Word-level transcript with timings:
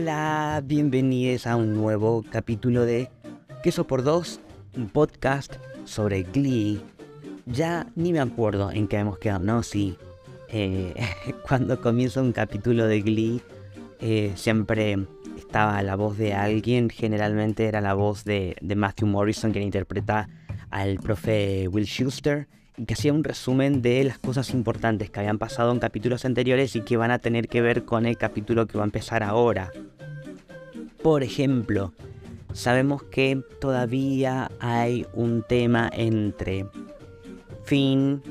Hola, 0.00 0.62
bienvenidos 0.64 1.44
a 1.48 1.56
un 1.56 1.74
nuevo 1.74 2.24
capítulo 2.30 2.84
de 2.84 3.10
Queso 3.64 3.84
por 3.84 4.04
Dos, 4.04 4.38
un 4.76 4.88
podcast 4.88 5.56
sobre 5.86 6.22
Glee. 6.22 6.80
Ya 7.46 7.84
ni 7.96 8.12
me 8.12 8.20
acuerdo 8.20 8.70
en 8.70 8.86
qué 8.86 8.98
hemos 8.98 9.18
quedado, 9.18 9.40
no, 9.40 9.64
sí. 9.64 9.96
Eh, 10.50 10.94
cuando 11.48 11.80
comienza 11.80 12.22
un 12.22 12.30
capítulo 12.30 12.86
de 12.86 13.02
Glee, 13.02 13.42
eh, 13.98 14.30
siempre 14.36 14.98
estaba 15.36 15.82
la 15.82 15.96
voz 15.96 16.16
de 16.16 16.32
alguien, 16.32 16.90
generalmente 16.90 17.66
era 17.66 17.80
la 17.80 17.94
voz 17.94 18.22
de, 18.22 18.54
de 18.60 18.76
Matthew 18.76 19.08
Morrison, 19.08 19.50
quien 19.50 19.64
interpreta 19.64 20.28
al 20.70 20.98
profe 20.98 21.66
Will 21.66 21.88
Schuster 21.88 22.46
que 22.86 22.94
hacía 22.94 23.12
un 23.12 23.24
resumen 23.24 23.82
de 23.82 24.04
las 24.04 24.18
cosas 24.18 24.50
importantes 24.50 25.10
que 25.10 25.20
habían 25.20 25.38
pasado 25.38 25.72
en 25.72 25.80
capítulos 25.80 26.24
anteriores 26.24 26.76
y 26.76 26.82
que 26.82 26.96
van 26.96 27.10
a 27.10 27.18
tener 27.18 27.48
que 27.48 27.60
ver 27.60 27.84
con 27.84 28.06
el 28.06 28.16
capítulo 28.16 28.66
que 28.66 28.78
va 28.78 28.84
a 28.84 28.86
empezar 28.86 29.22
ahora. 29.22 29.72
Por 31.02 31.22
ejemplo, 31.22 31.92
sabemos 32.52 33.02
que 33.02 33.42
todavía 33.60 34.50
hay 34.60 35.06
un 35.12 35.44
tema 35.48 35.90
entre 35.92 36.66
Finn 37.64 38.22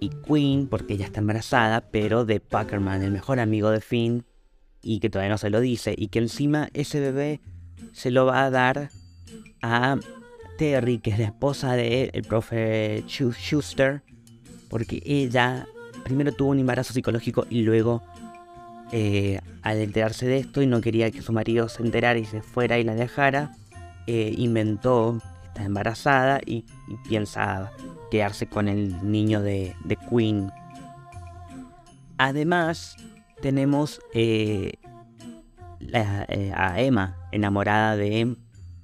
y 0.00 0.10
Queen, 0.10 0.66
porque 0.66 0.94
ella 0.94 1.06
está 1.06 1.20
embarazada, 1.20 1.82
pero 1.90 2.24
de 2.24 2.40
Packerman, 2.40 3.02
el 3.02 3.10
mejor 3.10 3.38
amigo 3.38 3.70
de 3.70 3.80
Finn, 3.80 4.24
y 4.82 5.00
que 5.00 5.10
todavía 5.10 5.30
no 5.30 5.38
se 5.38 5.50
lo 5.50 5.60
dice, 5.60 5.94
y 5.96 6.08
que 6.08 6.20
encima 6.20 6.70
ese 6.72 7.00
bebé 7.00 7.40
se 7.92 8.10
lo 8.10 8.26
va 8.26 8.44
a 8.44 8.50
dar 8.50 8.90
a 9.62 9.98
Terry, 10.60 10.98
que 10.98 11.08
es 11.08 11.18
la 11.18 11.24
esposa 11.24 11.72
del 11.72 12.10
el 12.12 12.22
profe 12.22 13.02
Schuster, 13.08 14.02
porque 14.68 15.02
ella 15.06 15.66
primero 16.04 16.32
tuvo 16.32 16.50
un 16.50 16.58
embarazo 16.58 16.92
psicológico 16.92 17.46
y 17.48 17.62
luego, 17.62 18.02
eh, 18.92 19.40
al 19.62 19.78
enterarse 19.78 20.26
de 20.26 20.36
esto 20.36 20.60
y 20.60 20.66
no 20.66 20.82
quería 20.82 21.10
que 21.10 21.22
su 21.22 21.32
marido 21.32 21.70
se 21.70 21.82
enterara 21.82 22.18
y 22.18 22.26
se 22.26 22.42
fuera 22.42 22.78
y 22.78 22.84
la 22.84 22.94
dejara, 22.94 23.52
eh, 24.06 24.34
inventó, 24.36 25.22
está 25.46 25.64
embarazada 25.64 26.42
y, 26.44 26.66
piensa 27.08 27.72
quedarse 28.10 28.46
con 28.46 28.68
el 28.68 29.10
niño 29.10 29.40
de, 29.40 29.74
Queen. 30.10 30.52
Además, 32.18 32.98
tenemos 33.40 34.02
eh, 34.12 34.74
a 35.94 36.82
Emma, 36.82 37.16
enamorada 37.32 37.96
de, 37.96 38.36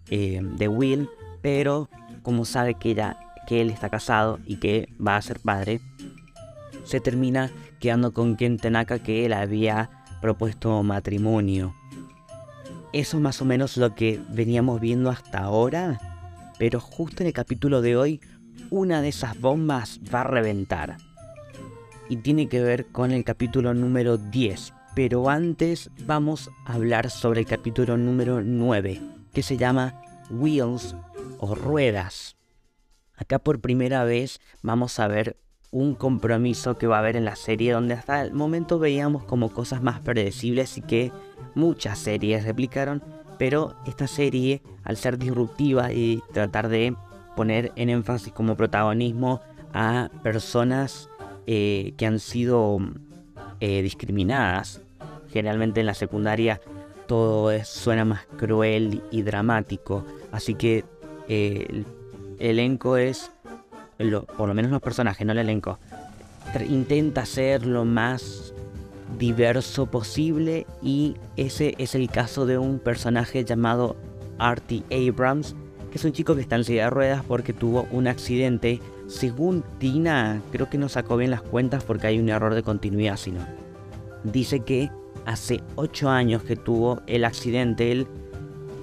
de 0.08 0.68
Will, 0.68 1.06
pero 1.47 1.89
como 2.25 2.44
sabe 2.44 2.75
que, 2.75 2.91
ella, 2.91 3.16
que 3.47 3.61
él 3.61 3.70
está 3.70 3.89
casado 3.89 4.41
y 4.47 4.56
que 4.56 4.89
va 5.00 5.14
a 5.16 5.22
ser 5.22 5.39
padre, 5.39 5.80
se 6.83 6.98
termina 6.98 7.52
quedando 7.78 8.12
con 8.12 8.34
quien 8.34 8.56
Tanaka 8.56 8.98
que 8.98 9.25
él 9.25 9.33
había 9.33 9.89
propuesto 10.20 10.83
matrimonio. 10.83 11.72
Eso 12.92 13.19
es 13.19 13.22
más 13.22 13.41
o 13.41 13.44
menos 13.44 13.77
lo 13.77 13.94
que 13.94 14.20
veníamos 14.28 14.80
viendo 14.80 15.08
hasta 15.08 15.39
ahora, 15.39 16.00
pero 16.58 16.80
justo 16.80 17.22
en 17.22 17.28
el 17.28 17.33
capítulo 17.33 17.80
de 17.80 17.97
hoy 17.97 18.20
una 18.70 19.00
de 19.00 19.11
esas 19.11 19.39
bombas 19.41 20.00
va 20.12 20.22
a 20.22 20.24
reventar. 20.24 20.96
Y 22.08 22.17
tiene 22.17 22.48
que 22.48 22.61
ver 22.61 22.86
con 22.86 23.13
el 23.13 23.23
capítulo 23.23 23.73
número 23.73 24.18
10. 24.18 24.73
Pero 24.96 25.30
antes 25.30 25.90
vamos 26.07 26.51
a 26.64 26.73
hablar 26.73 27.08
sobre 27.08 27.39
el 27.42 27.46
capítulo 27.46 27.96
número 27.96 28.42
9, 28.42 29.01
que 29.33 29.45
se 29.45 29.57
llama 29.57 29.95
Wheels 30.28 30.96
o 31.39 31.55
ruedas. 31.55 32.37
Acá 33.17 33.39
por 33.39 33.61
primera 33.61 34.05
vez 34.05 34.41
vamos 34.63 34.98
a 34.98 35.09
ver 35.09 35.37
un 35.70 35.95
compromiso 35.95 36.79
que 36.79 36.87
va 36.87 36.97
a 36.97 36.98
haber 37.01 37.17
en 37.17 37.25
la 37.25 37.37
serie 37.37 37.73
donde 37.73 37.95
hasta 37.95 38.23
el 38.23 38.33
momento 38.33 38.79
veíamos 38.79 39.25
como 39.25 39.53
cosas 39.53 39.83
más 39.83 40.01
predecibles 40.01 40.79
y 40.79 40.83
que 40.83 41.13
muchas 41.55 41.98
series 41.98 42.45
replicaron, 42.45 43.03
pero 43.39 43.75
esta 43.87 44.07
serie 44.07 44.63
al 44.85 44.97
ser 44.97 45.19
disruptiva 45.19 45.92
y 45.92 46.23
tratar 46.33 46.69
de 46.69 46.95
poner 47.35 47.73
en 47.77 47.91
énfasis 47.91 48.33
como 48.33 48.57
protagonismo 48.57 49.41
a 49.75 50.11
personas 50.23 51.11
eh, 51.47 51.93
que 51.97 52.07
han 52.07 52.19
sido 52.19 52.79
eh, 53.61 53.83
discriminadas, 53.83 54.81
generalmente 55.29 55.81
en 55.81 55.87
la 55.87 55.95
secundaria 55.95 56.61
todo 57.07 57.53
suena 57.64 58.05
más 58.05 58.27
cruel 58.37 59.03
y 59.11 59.23
dramático, 59.23 60.05
así 60.33 60.55
que 60.55 60.85
el 61.29 61.85
elenco 62.39 62.97
es, 62.97 63.31
por 64.37 64.48
lo 64.48 64.55
menos 64.55 64.70
los 64.70 64.83
personajes, 64.83 65.27
no 65.27 65.33
el 65.33 65.39
elenco, 65.39 65.79
intenta 66.69 67.27
ser 67.27 67.67
lo 67.67 67.85
más 67.85 68.55
diverso 69.19 69.87
posible 69.87 70.67
y 70.83 71.17
ese 71.37 71.75
es 71.79 71.95
el 71.95 72.11
caso 72.11 72.47
de 72.47 72.59
un 72.59 72.79
personaje 72.79 73.45
llamado 73.45 73.97
Artie 74.39 74.83
Abrams, 74.91 75.55
que 75.91 75.98
es 75.98 76.05
un 76.05 76.13
chico 76.13 76.35
que 76.35 76.41
está 76.41 76.57
en 76.57 76.64
silla 76.64 76.85
de 76.85 76.91
ruedas 76.91 77.23
porque 77.27 77.53
tuvo 77.53 77.87
un 77.91 78.08
accidente. 78.08 78.81
Según 79.07 79.63
Tina, 79.79 80.43
creo 80.51 80.69
que 80.69 80.79
no 80.79 80.89
sacó 80.89 81.17
bien 81.17 81.31
las 81.31 81.43
cuentas 81.43 81.85
porque 81.85 82.08
hay 82.08 82.19
un 82.19 82.29
error 82.29 82.55
de 82.55 82.63
continuidad, 82.63 83.17
sino 83.17 83.47
dice 84.25 84.61
que 84.61 84.91
hace 85.25 85.61
8 85.77 86.08
años 86.08 86.43
que 86.43 86.57
tuvo 86.57 87.01
el 87.07 87.25
accidente, 87.25 87.93
él 87.93 88.07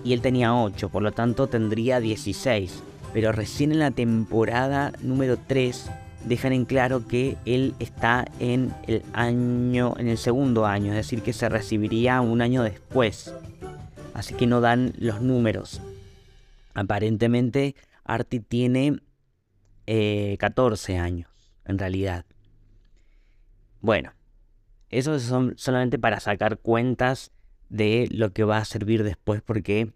y 0.04 0.14
él 0.14 0.22
tenía 0.22 0.56
8, 0.56 0.90
por 0.90 1.04
lo 1.04 1.12
tanto 1.12 1.48
tendría 1.48 2.00
16. 2.00 2.84
Pero 3.14 3.32
recién 3.32 3.72
en 3.72 3.80
la 3.80 3.92
temporada 3.92 4.92
número 5.02 5.38
3 5.38 5.90
dejan 6.26 6.54
en 6.54 6.66
claro 6.66 7.08
que 7.08 7.38
él 7.46 7.76
está 7.80 8.26
en 8.40 8.74
el 8.88 9.04
año, 9.14 9.94
en 9.98 10.08
el 10.08 10.18
segundo 10.18 10.66
año, 10.66 10.92
es 10.92 10.98
decir, 10.98 11.22
que 11.22 11.34
se 11.34 11.50
recibiría 11.50 12.22
un 12.22 12.42
año 12.42 12.64
después. 12.64 13.34
Así 14.14 14.34
que 14.34 14.48
no 14.48 14.62
dan 14.62 14.94
los 14.98 15.22
números. 15.22 15.82
Aparentemente, 16.74 17.76
Artie 18.04 18.40
tiene 18.40 19.00
14 19.86 20.94
eh, 20.94 20.98
años, 20.98 21.30
en 21.66 21.78
realidad. 21.78 22.26
Bueno, 23.82 24.14
eso 24.90 25.20
son 25.20 25.54
solamente 25.58 26.00
para 26.00 26.20
sacar 26.20 26.58
cuentas 26.58 27.32
de 27.74 28.08
lo 28.12 28.32
que 28.34 28.44
va 28.44 28.60
a 28.60 28.66
servir 28.66 29.04
después 29.04 29.42
porque 29.42 29.94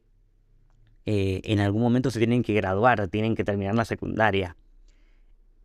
eh, 1.06 1.42
en 1.44 1.60
algún 1.60 1.84
momento 1.84 2.10
se 2.10 2.18
tienen 2.18 2.42
que 2.42 2.54
graduar, 2.54 3.08
tienen 3.08 3.36
que 3.36 3.44
terminar 3.44 3.76
la 3.76 3.86
secundaria. 3.86 4.58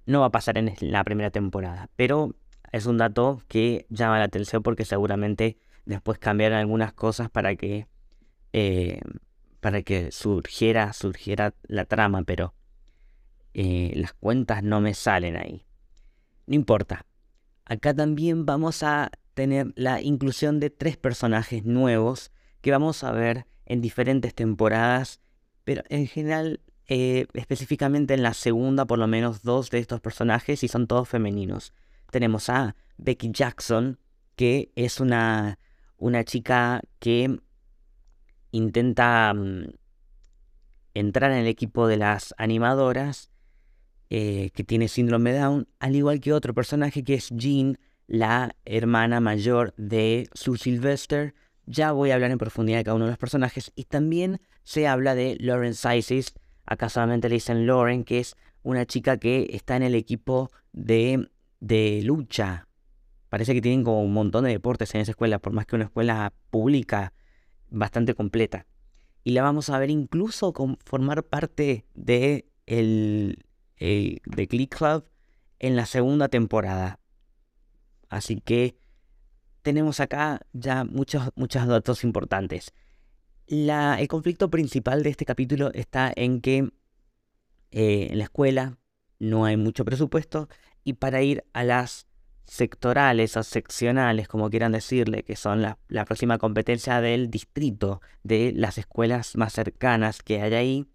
No 0.04 0.20
va 0.20 0.26
a 0.26 0.30
pasar 0.30 0.58
en 0.58 0.74
la 0.80 1.04
primera 1.04 1.30
temporada, 1.30 1.88
pero 1.96 2.34
es 2.70 2.84
un 2.84 2.98
dato 2.98 3.42
que 3.48 3.86
llama 3.88 4.18
la 4.18 4.26
atención 4.26 4.62
porque 4.62 4.84
seguramente 4.84 5.56
después 5.86 6.18
cambiarán 6.18 6.58
algunas 6.58 6.92
cosas 6.92 7.30
para 7.30 7.56
que 7.56 7.86
eh, 8.52 9.00
para 9.60 9.80
que 9.80 10.12
surgiera 10.12 10.92
surgiera 10.92 11.54
la 11.62 11.86
trama, 11.86 12.24
pero 12.24 12.52
eh, 13.54 13.92
las 13.96 14.12
cuentas 14.12 14.62
no 14.62 14.82
me 14.82 14.92
salen 14.92 15.36
ahí. 15.36 15.64
No 16.46 16.56
importa. 16.56 17.06
Acá 17.64 17.94
también 17.94 18.44
vamos 18.44 18.82
a 18.82 19.10
tener 19.34 19.72
la 19.76 20.00
inclusión 20.00 20.60
de 20.60 20.70
tres 20.70 20.96
personajes 20.96 21.64
nuevos 21.64 22.30
que 22.60 22.70
vamos 22.70 23.04
a 23.04 23.12
ver 23.12 23.46
en 23.66 23.80
diferentes 23.80 24.34
temporadas, 24.34 25.20
pero 25.64 25.82
en 25.88 26.06
general, 26.06 26.60
eh, 26.88 27.26
específicamente 27.34 28.14
en 28.14 28.22
la 28.22 28.34
segunda, 28.34 28.84
por 28.86 28.98
lo 28.98 29.06
menos 29.06 29.42
dos 29.42 29.70
de 29.70 29.78
estos 29.78 30.00
personajes 30.00 30.62
y 30.62 30.68
son 30.68 30.86
todos 30.86 31.08
femeninos. 31.08 31.72
Tenemos 32.10 32.48
a 32.48 32.76
Becky 32.98 33.30
Jackson, 33.32 33.98
que 34.36 34.70
es 34.76 35.00
una, 35.00 35.58
una 35.96 36.24
chica 36.24 36.82
que 36.98 37.40
intenta 38.50 39.32
mm, 39.34 39.72
entrar 40.94 41.32
en 41.32 41.38
el 41.38 41.46
equipo 41.46 41.86
de 41.86 41.96
las 41.96 42.34
animadoras, 42.36 43.30
eh, 44.10 44.50
que 44.54 44.62
tiene 44.62 44.88
síndrome 44.88 45.32
Down, 45.32 45.68
al 45.78 45.96
igual 45.96 46.20
que 46.20 46.34
otro 46.34 46.52
personaje 46.52 47.02
que 47.02 47.14
es 47.14 47.30
Jean, 47.30 47.78
la 48.12 48.54
hermana 48.66 49.20
mayor 49.20 49.72
de 49.78 50.28
Sue 50.34 50.58
Sylvester. 50.58 51.34
Ya 51.64 51.92
voy 51.92 52.10
a 52.10 52.14
hablar 52.14 52.30
en 52.30 52.36
profundidad 52.36 52.76
de 52.76 52.84
cada 52.84 52.94
uno 52.94 53.06
de 53.06 53.12
los 53.12 53.18
personajes. 53.18 53.72
Y 53.74 53.84
también 53.84 54.38
se 54.64 54.86
habla 54.86 55.14
de 55.14 55.38
Lauren 55.40 55.72
Sizes. 55.72 56.34
Acá 56.66 56.90
solamente 56.90 57.30
le 57.30 57.36
dicen 57.36 57.66
Lauren, 57.66 58.04
que 58.04 58.18
es 58.18 58.36
una 58.62 58.84
chica 58.84 59.16
que 59.16 59.48
está 59.54 59.76
en 59.76 59.82
el 59.82 59.94
equipo 59.94 60.50
de, 60.72 61.30
de 61.60 62.02
lucha. 62.04 62.68
Parece 63.30 63.54
que 63.54 63.62
tienen 63.62 63.82
como 63.82 64.02
un 64.02 64.12
montón 64.12 64.44
de 64.44 64.50
deportes 64.50 64.94
en 64.94 65.00
esa 65.00 65.12
escuela, 65.12 65.38
por 65.38 65.54
más 65.54 65.64
que 65.64 65.76
una 65.76 65.86
escuela 65.86 66.34
pública 66.50 67.14
bastante 67.70 68.12
completa. 68.12 68.66
Y 69.24 69.30
la 69.30 69.42
vamos 69.42 69.70
a 69.70 69.78
ver 69.78 69.88
incluso 69.88 70.52
con 70.52 70.76
formar 70.84 71.24
parte 71.24 71.86
de 71.94 72.46
el, 72.66 73.42
de 73.78 74.48
Click 74.48 74.76
Club 74.76 75.06
en 75.60 75.76
la 75.76 75.86
segunda 75.86 76.28
temporada. 76.28 76.98
Así 78.12 78.42
que 78.42 78.76
tenemos 79.62 79.98
acá 79.98 80.42
ya 80.52 80.84
muchos, 80.84 81.30
muchos 81.34 81.66
datos 81.66 82.04
importantes. 82.04 82.74
el 83.46 84.08
conflicto 84.08 84.50
principal 84.50 85.02
de 85.02 85.10
este 85.10 85.24
capítulo 85.24 85.70
está 85.72 86.12
en 86.14 86.42
que 86.42 86.58
eh, 87.70 88.08
en 88.10 88.18
la 88.18 88.24
escuela 88.24 88.76
no 89.18 89.46
hay 89.46 89.56
mucho 89.56 89.86
presupuesto 89.86 90.50
y 90.84 90.94
para 90.94 91.22
ir 91.22 91.44
a 91.54 91.64
las 91.64 92.06
sectorales 92.44 93.38
o 93.38 93.42
seccionales, 93.42 94.28
como 94.28 94.50
quieran 94.50 94.72
decirle, 94.72 95.22
que 95.22 95.36
son 95.36 95.62
la, 95.62 95.78
próxima 96.04 96.36
competencia 96.36 97.00
del 97.00 97.30
distrito, 97.30 98.02
de 98.24 98.52
las 98.54 98.76
escuelas 98.76 99.36
más 99.36 99.54
cercanas 99.54 100.22
que 100.22 100.42
hay 100.42 100.54
ahí, 100.54 100.86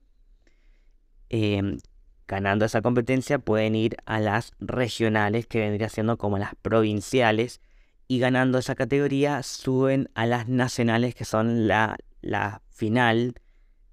em, 1.30 1.80
ganando 2.28 2.66
esa 2.66 2.82
competencia 2.82 3.40
pueden 3.40 3.76
ir 3.76 3.98
a 4.06 4.20
las 4.20 4.52
regionales, 4.60 5.48
que 5.48 5.60
vendría 5.60 5.90
siendo 5.90 6.18
como 6.18 6.38
las 6.38 6.56
provinciales, 6.56 7.62
y 8.08 8.20
ganando 8.20 8.58
esa 8.58 8.76
categoría 8.76 9.44
suben 9.44 10.10
a 10.14 10.26
las 10.26 10.48
nacionales, 10.48 11.16
que 11.16 11.26
son 11.26 11.68
la, 11.68 11.98
la 12.22 12.62
final, 12.70 13.36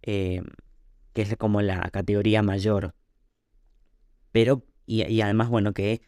em, 0.03 0.45
que 1.13 1.23
es 1.23 1.37
como 1.37 1.63
la 1.63 1.91
categoría 1.91 2.43
mayor. 2.43 2.95
Pero, 4.33 4.65
y 4.87 5.21
además, 5.21 5.49
bueno, 5.49 5.73
que 5.73 6.03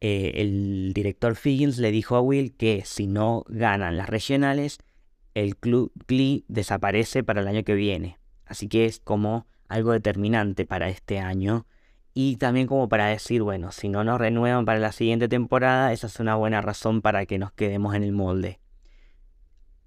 eh, 0.00 0.32
el 0.36 0.92
director 0.94 1.36
Figgins 1.36 1.78
le 1.78 1.90
dijo 1.90 2.16
a 2.16 2.22
Will 2.22 2.56
que 2.56 2.82
si 2.84 3.06
no 3.06 3.44
ganan 3.48 3.98
las 3.98 4.08
regionales, 4.08 4.78
el 5.34 5.56
club 5.56 5.92
Glee 6.08 6.44
desaparece 6.48 7.22
para 7.22 7.42
el 7.42 7.48
año 7.48 7.64
que 7.64 7.74
viene. 7.74 8.18
Así 8.46 8.68
que 8.68 8.86
es 8.86 8.98
como 8.98 9.46
algo 9.70 9.92
determinante 9.92 10.66
para 10.66 10.90
este 10.90 11.20
año. 11.20 11.66
Y 12.12 12.36
también 12.36 12.66
como 12.66 12.88
para 12.88 13.06
decir, 13.06 13.42
bueno, 13.42 13.72
si 13.72 13.88
no 13.88 14.04
nos 14.04 14.18
renuevan 14.18 14.64
para 14.64 14.80
la 14.80 14.92
siguiente 14.92 15.28
temporada, 15.28 15.92
esa 15.92 16.08
es 16.08 16.18
una 16.18 16.34
buena 16.34 16.60
razón 16.60 17.00
para 17.00 17.24
que 17.24 17.38
nos 17.38 17.52
quedemos 17.52 17.94
en 17.94 18.02
el 18.02 18.12
molde. 18.12 18.60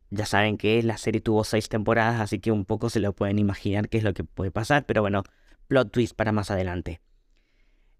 Ya 0.09 0.25
saben 0.25 0.57
que 0.57 0.81
la 0.83 0.97
serie 0.97 1.21
tuvo 1.21 1.43
seis 1.43 1.69
temporadas, 1.69 2.21
así 2.21 2.39
que 2.39 2.51
un 2.51 2.65
poco 2.65 2.89
se 2.89 3.01
lo 3.01 3.13
pueden 3.13 3.39
imaginar 3.39 3.89
qué 3.89 3.97
es 3.97 4.03
lo 4.03 4.13
que 4.13 4.23
puede 4.23 4.51
pasar, 4.51 4.85
pero 4.85 5.01
bueno, 5.01 5.23
plot 5.67 5.91
twist 5.91 6.15
para 6.15 6.31
más 6.31 6.49
adelante. 6.49 7.01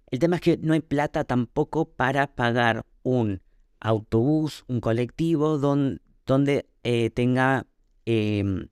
El 0.10 0.20
tema 0.20 0.38
es 0.38 0.42
que 0.42 0.58
no 0.58 0.74
hay 0.74 0.80
plata 0.80 1.26
tampoco 1.26 1.86
para 1.86 2.28
pagar 2.28 2.86
un 3.02 3.42
autobús, 3.82 4.64
un 4.68 4.80
colectivo 4.80 5.58
donde, 5.58 6.70
eh, 6.84 7.10
tenga 7.10 7.66
em, 8.06 8.68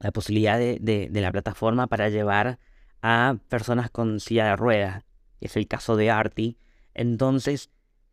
la 0.00 0.12
posibilidad 0.12 0.58
de, 0.58 1.08
la 1.12 1.32
plataforma 1.32 1.86
para 1.86 2.08
llevar 2.08 2.58
a 3.02 3.38
personas 3.48 3.90
con 3.90 4.20
silla 4.20 4.46
de 4.46 4.56
ruedas. 4.56 5.04
Es 5.40 5.56
el 5.56 5.68
caso 5.68 5.96
de 5.96 6.10
Artie. 6.10 6.56
Entonces, 6.94 7.70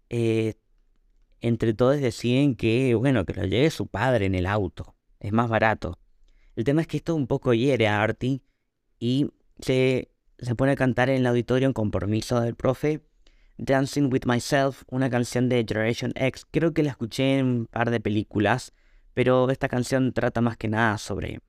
eh, 0.10 0.56
entre 1.42 1.74
todos 1.74 2.00
deciden 2.00 2.56
que, 2.56 2.96
bueno, 2.96 3.26
que 3.26 3.34
lo 3.34 3.46
lleve 3.46 3.70
su 3.70 3.88
padre 3.88 4.26
en 4.26 4.36
el 4.36 4.46
auto. 4.46 4.96
Es 5.20 5.32
más 5.32 5.50
barato. 5.50 6.00
El 6.56 6.64
tema 6.64 6.82
es 6.82 6.88
que 6.88 6.98
esto 6.98 7.16
un 7.16 7.28
poco 7.28 7.54
hiere 7.54 7.88
a 7.88 8.02
Artie 8.02 8.42
y 9.00 9.32
se 9.60 10.14
se 10.44 10.56
pone 10.56 10.74
a 10.74 10.76
cantar 10.76 11.10
en 11.10 11.18
el 11.18 11.28
auditorio 11.28 11.74
con 11.74 11.92
permiso 11.92 12.42
del 12.42 12.56
profe. 12.56 13.02
Dancing 13.58 14.10
with 14.12 14.26
Myself, 14.26 14.84
una 14.90 15.10
canción 15.10 15.48
de 15.48 15.64
Generation 15.68 16.12
X. 16.16 16.46
Creo 16.50 16.74
que 16.74 16.84
la 16.84 16.90
escuché 16.90 17.38
en 17.38 17.46
un 17.46 17.66
par 17.68 17.92
de 17.92 18.00
películas, 18.00 18.74
pero 19.14 19.50
esta 19.50 19.70
canción 19.70 20.12
trata 20.12 20.42
más 20.42 20.58
que 20.58 20.68
nada 20.68 20.98
sobre 20.98 21.40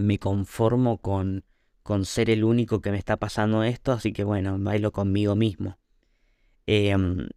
me 0.00 0.18
conformo 0.18 0.98
con, 0.98 1.44
con 1.82 2.04
ser 2.04 2.30
el 2.30 2.44
único 2.44 2.80
que 2.80 2.90
me 2.90 2.98
está 2.98 3.16
pasando 3.16 3.62
esto, 3.64 3.92
así 3.92 4.12
que 4.12 4.24
bueno, 4.24 4.58
bailo 4.58 4.92
conmigo 4.92 5.36
mismo. 5.36 5.78
Em, 6.66 7.28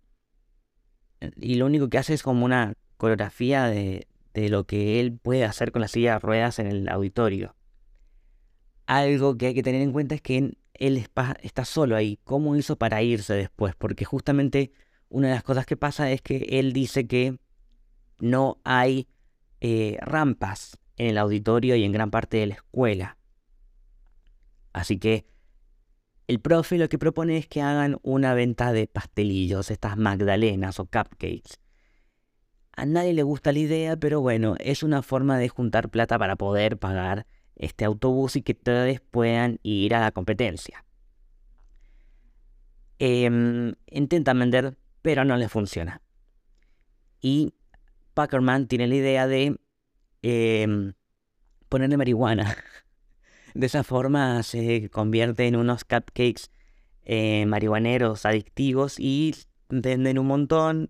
y 1.37 1.55
lo 1.55 1.65
único 1.65 1.89
que 1.89 1.97
hace 1.97 2.13
es 2.13 2.23
como 2.23 2.45
una 2.45 2.73
coreografía 2.97 3.65
de, 3.65 4.07
de 4.33 4.49
lo 4.49 4.65
que 4.65 4.99
él 4.99 5.17
puede 5.17 5.45
hacer 5.45 5.71
con 5.71 5.81
la 5.81 5.87
silla 5.87 6.13
de 6.13 6.19
ruedas 6.19 6.59
en 6.59 6.67
el 6.67 6.89
auditorio. 6.89 7.55
Algo 8.85 9.37
que 9.37 9.47
hay 9.47 9.53
que 9.53 9.63
tener 9.63 9.81
en 9.81 9.91
cuenta 9.91 10.15
es 10.15 10.21
que 10.21 10.57
él 10.73 11.07
está 11.41 11.65
solo 11.65 11.95
ahí. 11.95 12.19
¿Cómo 12.23 12.55
hizo 12.55 12.77
para 12.77 13.01
irse 13.01 13.33
después? 13.33 13.75
Porque 13.75 14.05
justamente 14.05 14.71
una 15.09 15.29
de 15.29 15.35
las 15.35 15.43
cosas 15.43 15.65
que 15.65 15.77
pasa 15.77 16.11
es 16.11 16.21
que 16.21 16.45
él 16.49 16.73
dice 16.73 17.07
que 17.07 17.37
no 18.19 18.59
hay 18.63 19.07
eh, 19.61 19.97
rampas 20.01 20.77
en 20.97 21.07
el 21.07 21.17
auditorio 21.17 21.75
y 21.75 21.83
en 21.83 21.91
gran 21.91 22.11
parte 22.11 22.37
de 22.37 22.47
la 22.47 22.55
escuela. 22.55 23.17
Así 24.73 24.97
que 24.97 25.25
el 26.27 26.39
profe 26.39 26.77
lo 26.77 26.89
que 26.89 26.97
propone 26.97 27.37
es 27.37 27.47
que 27.47 27.61
hagan 27.61 27.97
una 28.01 28.33
venta 28.33 28.71
de 28.71 28.87
pastelillos, 28.87 29.71
estas 29.71 29.97
magdalenas 29.97 30.79
o 30.79 30.85
cupcakes. 30.85 31.59
A 32.75 32.85
nadie 32.85 33.13
le 33.13 33.23
gusta 33.23 33.51
la 33.51 33.59
idea, 33.59 33.97
pero 33.97 34.21
bueno, 34.21 34.55
es 34.59 34.83
una 34.83 35.03
forma 35.03 35.37
de 35.37 35.49
juntar 35.49 35.89
plata 35.89 36.17
para 36.17 36.35
poder 36.35 36.77
pagar 36.77 37.27
este 37.55 37.85
autobús 37.85 38.35
y 38.35 38.41
que 38.41 38.55
todos 38.55 38.99
puedan 39.11 39.59
ir 39.61 39.93
a 39.93 39.99
la 39.99 40.11
competencia. 40.11 40.83
Em, 42.99 43.73
intentan 43.87 44.39
vender, 44.39 44.77
pero 45.01 45.25
no 45.25 45.37
les 45.37 45.51
funciona. 45.51 46.01
Y 47.21 47.53
Packerman 48.13 48.67
tiene 48.67 48.87
la 48.87 48.95
idea 48.95 49.27
de 49.27 49.59
em, 50.23 50.93
ponerle 51.69 51.97
marihuana. 51.97 52.57
De 53.53 53.67
esa 53.67 53.83
forma 53.83 54.41
se 54.41 54.89
convierte 54.89 55.45
en 55.45 55.55
unos 55.55 55.83
cupcakes 55.83 56.49
eh, 57.05 57.45
marihuaneros 57.45 58.25
adictivos 58.25 58.99
y 58.99 59.35
venden 59.69 60.17
un 60.17 60.25
montón 60.25 60.89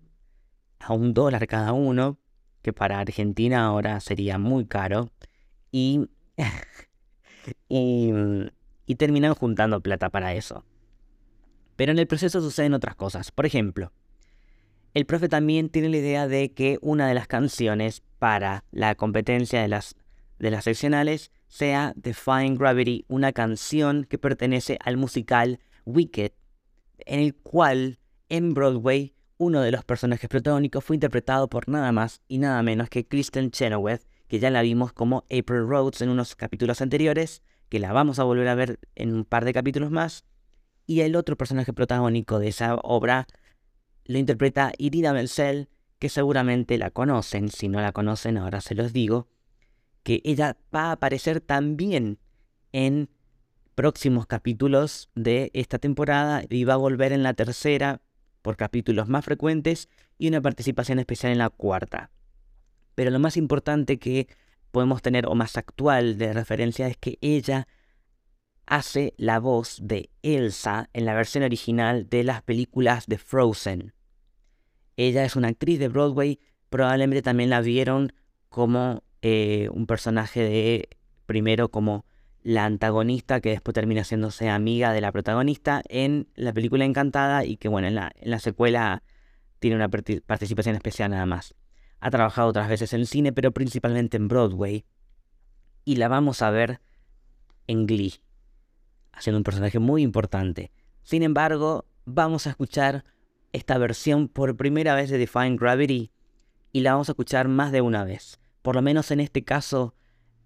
a 0.80 0.94
un 0.94 1.12
dólar 1.12 1.46
cada 1.46 1.74
uno, 1.74 2.18
que 2.62 2.72
para 2.72 3.00
Argentina 3.00 3.66
ahora 3.66 4.00
sería 4.00 4.38
muy 4.38 4.66
caro. 4.66 5.12
Y 5.70 6.08
y, 7.68 8.12
y 8.86 8.94
terminan 8.96 9.34
juntando 9.34 9.80
plata 9.80 10.10
para 10.10 10.34
eso. 10.34 10.64
Pero 11.76 11.92
en 11.92 11.98
el 11.98 12.06
proceso 12.06 12.40
suceden 12.40 12.74
otras 12.74 12.94
cosas. 12.94 13.30
Por 13.30 13.46
ejemplo, 13.46 13.92
el 14.94 15.06
profe 15.06 15.28
también 15.28 15.68
tiene 15.68 15.88
la 15.88 15.96
idea 15.96 16.28
de 16.28 16.52
que 16.52 16.78
una 16.80 17.08
de 17.08 17.14
las 17.14 17.26
canciones 17.26 18.02
para 18.20 18.64
la 18.70 18.94
competencia 18.94 19.60
de 19.60 19.68
las, 19.68 19.96
de 20.38 20.52
las 20.52 20.64
seccionales 20.64 21.32
sea 21.48 21.92
Defying 21.96 22.54
Gravity, 22.54 23.04
una 23.08 23.32
canción 23.32 24.04
que 24.04 24.18
pertenece 24.18 24.78
al 24.84 24.96
musical 24.96 25.58
Wicked, 25.84 26.32
en 26.98 27.20
el 27.20 27.34
cual 27.34 27.98
en 28.28 28.54
Broadway 28.54 29.14
uno 29.36 29.60
de 29.60 29.72
los 29.72 29.84
personajes 29.84 30.28
protagónicos 30.28 30.84
fue 30.84 30.94
interpretado 30.94 31.48
por 31.48 31.68
nada 31.68 31.90
más 31.90 32.22
y 32.28 32.38
nada 32.38 32.62
menos 32.62 32.88
que 32.88 33.06
Kristen 33.06 33.50
Chenoweth, 33.50 34.06
que 34.28 34.38
ya 34.38 34.50
la 34.50 34.62
vimos 34.62 34.92
como 34.92 35.24
April 35.24 35.66
Rhodes 35.66 36.02
en 36.02 36.08
unos 36.08 36.36
capítulos 36.36 36.80
anteriores, 36.80 37.42
que 37.68 37.80
la 37.80 37.92
vamos 37.92 38.20
a 38.20 38.24
volver 38.24 38.46
a 38.46 38.54
ver 38.54 38.78
en 38.94 39.12
un 39.12 39.24
par 39.24 39.44
de 39.44 39.52
capítulos 39.52 39.90
más. 39.90 40.24
Y 40.86 41.00
el 41.00 41.16
otro 41.16 41.36
personaje 41.36 41.72
protagónico 41.72 42.38
de 42.38 42.48
esa 42.48 42.76
obra 42.76 43.26
lo 44.04 44.18
interpreta 44.18 44.72
Irina 44.78 45.12
Menzel, 45.12 45.68
que 45.98 46.08
seguramente 46.08 46.78
la 46.78 46.90
conocen, 46.90 47.48
si 47.48 47.68
no 47.68 47.80
la 47.80 47.92
conocen 47.92 48.36
ahora 48.36 48.60
se 48.60 48.74
los 48.74 48.92
digo, 48.92 49.28
que 50.02 50.20
ella 50.24 50.56
va 50.74 50.84
a 50.84 50.92
aparecer 50.92 51.40
también 51.40 52.18
en 52.72 53.08
próximos 53.74 54.26
capítulos 54.26 55.10
de 55.14 55.50
esta 55.54 55.78
temporada 55.78 56.44
y 56.48 56.64
va 56.64 56.74
a 56.74 56.78
volver 56.78 57.12
en 57.12 57.22
la 57.22 57.34
tercera 57.34 58.02
por 58.42 58.56
capítulos 58.56 59.08
más 59.08 59.24
frecuentes 59.24 59.88
y 60.18 60.28
una 60.28 60.42
participación 60.42 60.98
especial 60.98 61.32
en 61.32 61.38
la 61.38 61.50
cuarta. 61.50 62.10
Pero 62.94 63.10
lo 63.10 63.18
más 63.18 63.36
importante 63.36 63.98
que 63.98 64.28
podemos 64.70 65.02
tener 65.02 65.26
o 65.26 65.34
más 65.34 65.56
actual 65.56 66.18
de 66.18 66.32
referencia 66.32 66.86
es 66.86 66.96
que 66.96 67.18
ella 67.20 67.66
hace 68.66 69.14
la 69.16 69.38
voz 69.40 69.78
de 69.82 70.10
Elsa 70.22 70.88
en 70.92 71.04
la 71.04 71.14
versión 71.14 71.44
original 71.44 72.08
de 72.08 72.24
las 72.24 72.42
películas 72.42 73.06
de 73.06 73.18
Frozen. 73.18 73.92
Ella 74.96 75.24
es 75.24 75.36
una 75.36 75.48
actriz 75.48 75.78
de 75.78 75.88
Broadway, 75.88 76.40
probablemente 76.70 77.22
también 77.22 77.50
la 77.50 77.60
vieron 77.60 78.12
como 78.48 79.02
eh, 79.22 79.68
un 79.72 79.86
personaje 79.86 80.40
de, 80.40 80.88
primero 81.26 81.70
como 81.70 82.04
la 82.42 82.66
antagonista 82.66 83.40
que 83.40 83.50
después 83.50 83.74
termina 83.74 84.02
haciéndose 84.02 84.50
amiga 84.50 84.92
de 84.92 85.00
la 85.00 85.12
protagonista 85.12 85.82
en 85.88 86.28
la 86.34 86.52
película 86.52 86.84
Encantada 86.84 87.44
y 87.44 87.56
que 87.56 87.68
bueno, 87.68 87.88
en 87.88 87.94
la, 87.94 88.12
en 88.16 88.30
la 88.30 88.38
secuela 88.38 89.02
tiene 89.58 89.76
una 89.76 89.88
participación 89.88 90.76
especial 90.76 91.10
nada 91.10 91.24
más. 91.26 91.54
Ha 92.00 92.10
trabajado 92.10 92.48
otras 92.48 92.68
veces 92.68 92.92
en 92.92 93.06
cine, 93.06 93.32
pero 93.32 93.52
principalmente 93.52 94.18
en 94.18 94.28
Broadway. 94.28 94.84
Y 95.86 95.96
la 95.96 96.08
vamos 96.08 96.42
a 96.42 96.50
ver 96.50 96.80
en 97.66 97.86
Glee, 97.86 98.20
haciendo 99.16 99.38
un 99.38 99.44
personaje 99.44 99.78
muy 99.78 100.02
importante. 100.02 100.72
Sin 101.02 101.22
embargo, 101.22 101.86
vamos 102.04 102.46
a 102.46 102.50
escuchar 102.50 103.04
esta 103.52 103.78
versión 103.78 104.28
por 104.28 104.56
primera 104.56 104.94
vez 104.94 105.10
de 105.10 105.18
Define 105.18 105.56
Gravity 105.56 106.10
y 106.72 106.80
la 106.80 106.92
vamos 106.92 107.08
a 107.08 107.12
escuchar 107.12 107.48
más 107.48 107.72
de 107.72 107.80
una 107.80 108.04
vez. 108.04 108.40
Por 108.62 108.74
lo 108.74 108.82
menos 108.82 109.10
en 109.10 109.20
este 109.20 109.44
caso, 109.44 109.94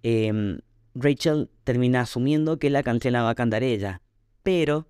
em, 0.02 0.58
Rachel 0.94 1.50
termina 1.64 2.02
asumiendo 2.02 2.58
que 2.58 2.70
la 2.70 2.82
canción 2.82 3.12
la 3.12 3.22
va 3.22 3.30
a 3.30 3.34
cantar 3.34 3.62
ella, 3.62 4.02
pero 4.42 4.88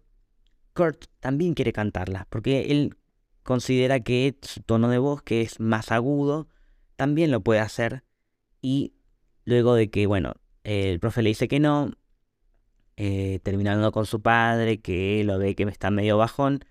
Kurt 0.74 1.04
también 1.20 1.54
quiere 1.54 1.72
cantarla, 1.72 2.26
porque 2.30 2.72
él 2.72 2.96
considera 3.42 4.00
que 4.00 4.36
su 4.42 4.60
tono 4.62 4.88
de 4.88 4.98
voz, 4.98 5.22
que 5.22 5.42
es 5.42 5.60
más 5.60 5.92
agudo, 5.92 6.48
también 6.96 7.30
lo 7.30 7.40
puede 7.40 7.60
hacer. 7.60 8.04
Y 8.60 8.94
luego 9.44 9.74
de 9.74 9.90
que, 9.90 10.06
bueno, 10.06 10.34
el 10.64 11.00
profe 11.00 11.22
le 11.22 11.30
dice 11.30 11.48
que 11.48 11.60
no, 11.60 11.92
eh, 13.00 13.38
terminando 13.44 13.92
con 13.92 14.06
su 14.06 14.20
padre, 14.20 14.80
que 14.80 15.22
lo 15.22 15.38
ve 15.38 15.54
que 15.54 15.62
está 15.62 15.88
medio 15.88 16.18
bajón, 16.18 16.64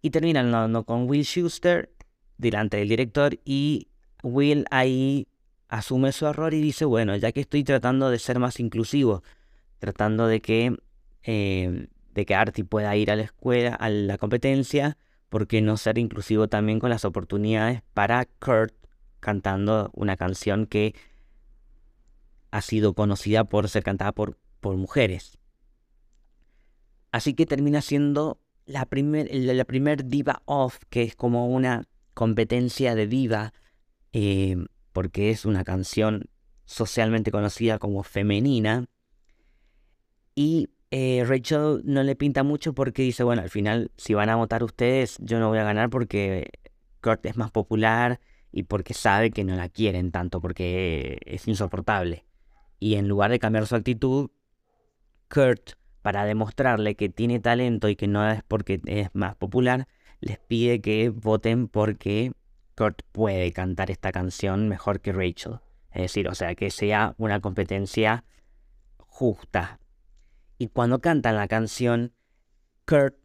y 0.00 0.10
termina 0.10 0.38
hablando 0.38 0.84
con 0.84 1.10
Will 1.10 1.24
Schuster, 1.24 1.90
delante 2.36 2.76
del 2.76 2.88
director 2.88 3.40
y 3.44 3.88
Will 4.22 4.66
ahí 4.70 5.26
asume 5.68 6.12
su 6.12 6.26
error 6.28 6.54
y 6.54 6.60
dice, 6.60 6.84
bueno, 6.84 7.16
ya 7.16 7.32
que 7.32 7.40
estoy 7.40 7.64
tratando 7.64 8.08
de 8.08 8.20
ser 8.20 8.38
más 8.38 8.60
inclusivo, 8.60 9.24
tratando 9.80 10.28
de 10.28 10.40
que, 10.40 10.76
eh, 11.24 11.88
de 12.14 12.24
que 12.24 12.34
Artie 12.36 12.64
pueda 12.64 12.94
ir 12.94 13.10
a 13.10 13.16
la 13.16 13.24
escuela, 13.24 13.74
a 13.74 13.90
la 13.90 14.16
competencia, 14.16 14.96
¿por 15.28 15.48
qué 15.48 15.60
no 15.60 15.76
ser 15.76 15.98
inclusivo 15.98 16.46
también 16.46 16.78
con 16.78 16.90
las 16.90 17.04
oportunidades 17.04 17.82
para 17.94 18.26
Kurt 18.26 18.74
cantando 19.18 19.90
una 19.92 20.16
canción 20.16 20.66
que 20.66 20.94
ha 22.52 22.62
sido 22.62 22.94
conocida 22.94 23.42
por 23.42 23.68
ser 23.68 23.82
cantada 23.82 24.12
por, 24.12 24.38
por 24.60 24.76
mujeres? 24.76 25.37
Así 27.10 27.34
que 27.34 27.46
termina 27.46 27.80
siendo 27.80 28.40
la 28.66 28.84
primer, 28.86 29.28
la 29.34 29.64
diva 30.04 30.42
off, 30.44 30.78
que 30.90 31.02
es 31.02 31.16
como 31.16 31.48
una 31.48 31.84
competencia 32.14 32.94
de 32.94 33.06
diva, 33.06 33.52
eh, 34.12 34.56
porque 34.92 35.30
es 35.30 35.44
una 35.44 35.64
canción 35.64 36.28
socialmente 36.64 37.30
conocida 37.30 37.78
como 37.78 38.02
femenina. 38.02 38.84
Y 40.34 40.68
eh, 40.90 41.24
Rachel 41.26 41.80
no 41.84 42.02
le 42.02 42.14
pinta 42.14 42.42
mucho 42.42 42.74
porque 42.74 43.02
dice, 43.02 43.24
bueno, 43.24 43.42
al 43.42 43.50
final, 43.50 43.90
si 43.96 44.14
van 44.14 44.28
a 44.28 44.36
votar 44.36 44.62
ustedes, 44.62 45.16
yo 45.20 45.38
no 45.38 45.48
voy 45.48 45.58
a 45.58 45.64
ganar 45.64 45.88
porque 45.88 46.50
Kurt 47.00 47.24
es 47.26 47.36
más 47.36 47.50
popular 47.50 48.20
y 48.52 48.64
porque 48.64 48.92
sabe 48.92 49.30
que 49.30 49.44
no 49.44 49.56
la 49.56 49.68
quieren 49.68 50.10
tanto, 50.10 50.40
porque 50.40 51.18
es 51.24 51.48
insoportable. 51.48 52.26
Y 52.78 52.94
en 52.94 53.08
lugar 53.08 53.30
de 53.30 53.38
cambiar 53.38 53.66
su 53.66 53.76
actitud, 53.76 54.30
Kurt 55.28 55.77
para 56.02 56.24
demostrarle 56.24 56.94
que 56.94 57.08
tiene 57.08 57.40
talento 57.40 57.88
y 57.88 57.96
que 57.96 58.06
no 58.06 58.28
es 58.30 58.42
porque 58.46 58.80
es 58.86 59.08
más 59.14 59.34
popular, 59.36 59.88
les 60.20 60.38
pide 60.38 60.80
que 60.80 61.10
voten 61.10 61.68
porque 61.68 62.32
Kurt 62.76 63.02
puede 63.12 63.52
cantar 63.52 63.90
esta 63.90 64.12
canción 64.12 64.68
mejor 64.68 65.00
que 65.00 65.12
Rachel. 65.12 65.60
Es 65.90 66.02
decir, 66.02 66.28
o 66.28 66.34
sea, 66.34 66.54
que 66.54 66.70
sea 66.70 67.14
una 67.18 67.40
competencia 67.40 68.24
justa. 68.98 69.80
Y 70.58 70.68
cuando 70.68 71.00
cantan 71.00 71.36
la 71.36 71.48
canción, 71.48 72.12
Kurt 72.86 73.16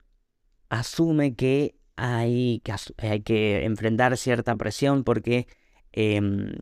asume 0.69 1.35
que 1.35 1.75
hay 1.95 2.61
que, 2.63 3.65
enfrentar 3.65 4.17
cierta 4.17 4.55
presión 4.55 5.03
porque 5.03 5.47
em, 5.91 6.53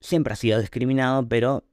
siempre 0.00 0.32
ha 0.32 0.36
sido 0.36 0.60
discriminado, 0.60 1.28
pero 1.28 1.64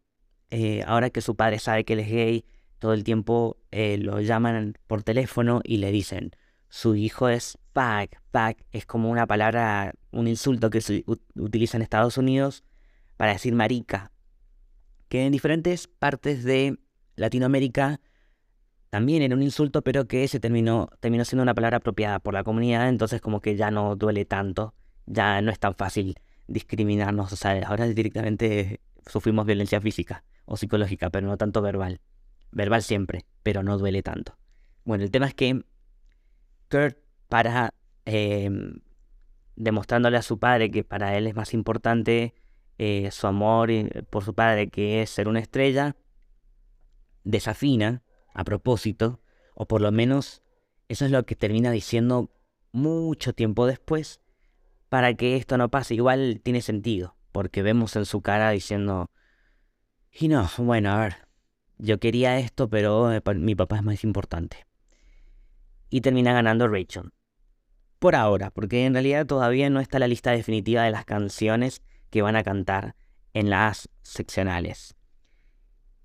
eh, 0.50 0.84
ahora 0.86 1.10
que 1.10 1.22
su 1.22 1.36
padre 1.36 1.60
sabe 1.60 1.84
que 1.86 1.94
él 1.94 2.00
es 2.00 2.10
gay, 2.10 2.46
todo 2.80 2.94
el 2.94 3.04
tiempo 3.04 3.58
eh, 3.72 3.98
lo 3.98 4.22
llaman 4.22 4.78
por 4.88 5.04
teléfono 5.04 5.62
y 5.64 5.78
le 5.78 5.92
dicen, 5.92 6.32
su 6.70 6.96
hijo 6.96 7.30
es 7.30 7.58
Pac. 7.74 8.22
Pac 8.32 8.64
es 8.72 8.86
como 8.86 9.10
una 9.10 9.28
palabra, 9.28 9.94
un 10.12 10.28
insulto 10.28 10.70
que 10.70 10.82
se 10.82 11.04
utiliza 11.36 11.78
en 11.78 11.84
Estados 11.84 12.18
Unidos 12.18 12.64
para 13.18 13.34
decir 13.34 13.54
marica. 13.54 14.12
Que 15.10 15.26
en 15.26 15.32
diferentes 15.32 15.88
partes 15.88 16.44
de 16.44 16.78
Latinoamérica 17.16 18.00
también 18.90 19.22
era 19.22 19.36
un 19.36 19.44
insulto, 19.44 19.82
pero 19.82 20.08
que 20.08 20.28
se 20.28 20.40
terminó, 20.40 20.90
terminó 21.00 21.26
siendo 21.26 21.44
una 21.44 21.54
palabra 21.56 21.78
apropiada 21.78 22.20
por 22.20 22.34
la 22.34 22.44
comunidad, 22.44 22.90
entonces 22.90 23.22
como 23.22 23.42
que 23.42 23.56
ya 23.56 23.72
no 23.72 23.96
duele 23.96 24.26
tanto, 24.26 24.74
ya 25.06 25.42
no 25.42 25.52
es 25.52 25.60
tan 25.60 25.76
fácil 25.76 26.16
discriminarnos, 26.48 27.32
o 27.34 27.36
sea, 27.36 27.62
ahora 27.68 27.88
directamente 27.88 28.82
sufrimos 29.06 29.46
violencia 29.46 29.82
física 29.82 30.24
o 30.46 30.58
psicológica, 30.58 31.10
pero 31.10 31.28
no 31.28 31.38
tanto 31.38 31.62
verbal. 31.62 32.00
Verbal 32.52 32.82
siempre, 32.84 33.26
pero 33.44 33.64
no 33.64 33.78
duele 33.78 34.04
tanto. 34.04 34.38
Bueno, 34.84 35.04
el 35.04 35.12
tema 35.12 35.28
es 35.28 35.34
que 35.34 35.64
Kurt, 36.70 36.98
para 37.28 37.74
em, 38.06 38.80
demostrándole 39.56 40.18
a 40.18 40.22
su 40.22 40.40
padre 40.40 40.72
que 40.72 40.84
para 40.84 41.18
él 41.18 41.28
es 41.28 41.36
más 41.36 41.54
importante 41.54 42.34
eh, 42.78 43.10
su 43.12 43.28
amor 43.28 43.70
por 44.10 44.24
su 44.24 44.34
padre, 44.34 44.70
que 44.70 45.02
es 45.02 45.10
ser 45.10 45.28
una 45.28 45.40
estrella, 45.40 45.96
desafina 47.24 48.04
a 48.34 48.44
propósito, 48.44 49.20
o 49.56 49.68
por 49.68 49.82
lo 49.82 49.92
menos 49.92 50.44
eso 50.88 51.06
es 51.06 51.12
lo 51.12 51.26
que 51.26 51.36
termina 51.36 51.72
diciendo 51.72 52.32
mucho 52.72 53.34
tiempo 53.34 53.66
después, 53.66 54.22
para 54.90 55.16
que 55.16 55.36
esto 55.36 55.58
no 55.58 55.70
pase. 55.70 55.96
Igual 55.96 56.40
tiene 56.44 56.62
sentido, 56.62 57.16
porque 57.32 57.64
vemos 57.64 57.96
en 57.96 58.06
su 58.06 58.22
cara 58.22 58.52
diciendo, 58.52 59.10
y 60.12 60.28
no, 60.28 60.50
bueno, 60.60 60.92
a 60.92 61.00
ver, 61.00 61.27
yo 61.78 62.00
quería 62.00 62.40
esto, 62.40 62.70
pero 62.70 63.12
eh, 63.12 63.22
mi 63.36 63.56
papá 63.56 63.78
es 63.78 63.84
más 63.84 64.04
importante. 64.04 64.66
Y 65.90 66.02
termina 66.02 66.34
ganando 66.34 66.68
Rachel. 66.68 67.12
Por 68.00 68.16
ahora, 68.16 68.52
porque 68.52 68.86
en 68.86 68.94
realidad 68.94 69.26
todavía 69.26 69.70
no 69.70 69.80
está 69.80 70.00
la 70.00 70.08
lista 70.08 70.32
definitiva 70.32 70.84
de 70.84 70.92
las 70.92 71.06
canciones 71.06 71.82
que 72.10 72.22
van 72.22 72.36
a 72.36 72.44
cantar 72.44 72.96
en 73.34 73.50
las 73.50 73.90
seccionales. 74.04 74.96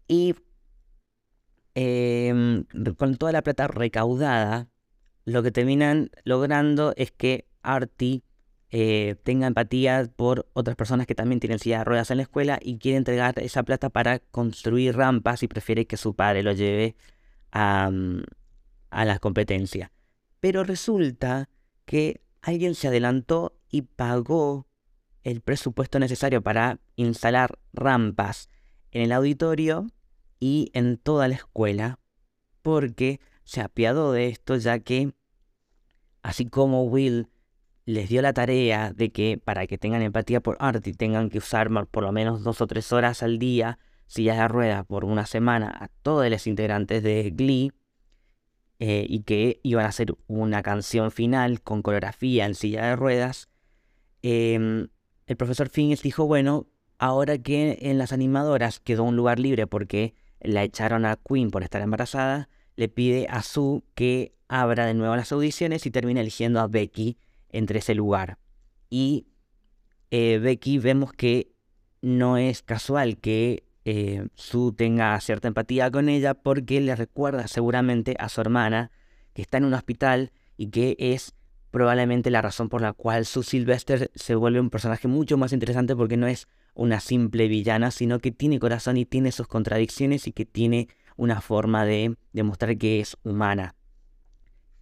Y 0.08 0.34
em, 1.74 2.64
con 2.96 3.16
toda 3.16 3.32
la 3.32 3.42
plata 3.42 3.68
recaudada, 3.68 4.68
lo 5.24 5.42
que 5.42 5.50
terminan 5.50 6.10
logrando 6.24 6.92
es 6.96 7.12
que 7.12 7.46
Artie 7.62 8.22
eh, 8.74 9.16
tenga 9.22 9.46
empatía 9.46 10.10
por 10.16 10.48
otras 10.54 10.76
personas 10.76 11.06
que 11.06 11.14
también 11.14 11.40
tienen 11.40 11.58
silla 11.58 11.80
de 11.80 11.84
ruedas 11.84 12.10
en 12.10 12.16
la 12.16 12.22
escuela 12.22 12.58
y 12.62 12.78
quiere 12.78 12.96
entregar 12.96 13.38
esa 13.38 13.64
plata 13.64 13.90
para 13.90 14.18
construir 14.18 14.96
rampas 14.96 15.42
y 15.42 15.48
prefiere 15.48 15.86
que 15.86 15.98
su 15.98 16.14
padre 16.14 16.42
lo 16.42 16.52
lleve 16.52 16.96
a, 17.50 17.90
mm, 17.90 18.22
a 18.88 19.04
la 19.04 19.18
competencia. 19.18 19.92
Pero 20.40 20.64
resulta 20.64 21.50
que 21.84 22.22
alguien 22.40 22.74
se 22.74 22.88
adelantó 22.88 23.54
y 23.68 23.82
pagó 23.82 24.66
el 25.22 25.42
presupuesto 25.42 25.98
necesario 25.98 26.42
para 26.42 26.80
instalar 26.96 27.58
rampas 27.74 28.48
en 28.90 29.02
el 29.02 29.12
auditorio 29.12 29.86
y 30.40 30.70
en 30.72 30.96
toda 30.96 31.28
la 31.28 31.34
escuela 31.34 31.98
porque 32.62 33.20
se 33.44 33.60
apiadó 33.60 34.12
de 34.12 34.28
esto 34.28 34.56
ya 34.56 34.78
que 34.78 35.12
así 36.22 36.46
como 36.46 36.84
Will 36.84 37.28
les 37.84 38.08
dio 38.08 38.22
la 38.22 38.32
tarea 38.32 38.92
de 38.92 39.10
que 39.10 39.38
para 39.42 39.66
que 39.66 39.78
tengan 39.78 40.02
empatía 40.02 40.40
por 40.40 40.56
Artie 40.60 40.94
tengan 40.94 41.30
que 41.30 41.38
usar 41.38 41.68
por 41.86 42.02
lo 42.02 42.12
menos 42.12 42.42
dos 42.44 42.60
o 42.60 42.66
tres 42.66 42.92
horas 42.92 43.22
al 43.22 43.38
día 43.38 43.78
sillas 44.06 44.36
de 44.36 44.48
ruedas 44.48 44.84
por 44.86 45.04
una 45.04 45.26
semana 45.26 45.68
a 45.68 45.88
todos 46.02 46.28
los 46.28 46.46
integrantes 46.46 47.02
de 47.02 47.30
Glee 47.30 47.72
eh, 48.78 49.06
y 49.08 49.22
que 49.22 49.60
iban 49.62 49.86
a 49.86 49.88
hacer 49.88 50.14
una 50.26 50.62
canción 50.62 51.10
final 51.10 51.62
con 51.62 51.82
coreografía 51.82 52.46
en 52.46 52.54
silla 52.54 52.86
de 52.86 52.96
ruedas, 52.96 53.48
em, 54.22 54.88
el 55.26 55.36
profesor 55.36 55.68
Finnes 55.68 56.02
dijo, 56.02 56.26
bueno, 56.26 56.66
ahora 56.98 57.38
que 57.38 57.78
en 57.80 57.98
las 57.98 58.12
animadoras 58.12 58.80
quedó 58.80 59.04
un 59.04 59.16
lugar 59.16 59.38
libre 59.38 59.66
porque 59.66 60.14
la 60.40 60.64
echaron 60.64 61.06
a 61.06 61.16
Queen 61.16 61.50
por 61.50 61.62
estar 61.62 61.80
embarazada, 61.80 62.48
le 62.76 62.88
pide 62.88 63.28
a 63.30 63.42
Sue 63.42 63.82
que 63.94 64.34
abra 64.48 64.84
de 64.84 64.94
nuevo 64.94 65.14
las 65.16 65.32
audiciones 65.32 65.86
y 65.86 65.90
termine 65.90 66.20
eligiendo 66.20 66.60
a 66.60 66.66
Becky 66.66 67.16
entre 67.52 67.78
ese 67.78 67.94
lugar. 67.94 68.38
Y 68.90 69.26
eh, 70.11 70.38
Becky 70.38 70.78
vemos 70.78 71.12
que 71.12 71.52
no 72.00 72.37
es 72.37 72.62
casual 72.62 73.18
que 73.18 73.64
eh, 73.85 74.26
Sue 74.35 74.73
tenga 74.73 75.18
cierta 75.21 75.49
empatía 75.49 75.90
con 75.90 76.09
ella 76.09 76.35
porque 76.35 76.80
le 76.80 76.94
recuerda 76.94 77.49
seguramente 77.49 78.16
a 78.18 78.28
su 78.28 78.40
hermana 78.40 78.90
que 79.32 79.42
está 79.42 79.59
en 79.59 79.64
un 79.64 79.75
hospital 79.75 80.32
y 80.56 80.68
que 80.68 80.97
es 80.99 81.35
probablemente 81.71 82.30
la 82.30 82.42
razón 82.42 82.68
por 82.68 82.82
la 82.82 82.92
cual 82.92 83.25
Sue 83.25 83.42
Sylvester 83.42 84.11
se 84.14 84.35
vuelve 84.35 84.61
un 84.61 84.71
personaje 84.71 85.09
mucho 85.09 85.38
más 85.38 85.52
interesante 85.52 85.97
porque 85.97 86.16
no 86.16 86.26
es 86.26 86.47
una 86.75 87.00
simple 87.00 87.49
villana, 87.49 87.90
sino 87.90 88.18
que 88.18 88.30
tiene 88.30 88.59
corazón 88.59 88.97
y 88.99 89.06
tiene 89.06 89.32
sus 89.32 89.47
contradicciones 89.47 90.26
y 90.26 90.32
que 90.32 90.44
tiene 90.44 90.88
una 91.16 91.40
forma 91.40 91.85
de 91.85 92.16
demostrar 92.32 92.76
que 92.76 93.00
es 93.00 93.16
humana 93.25 93.75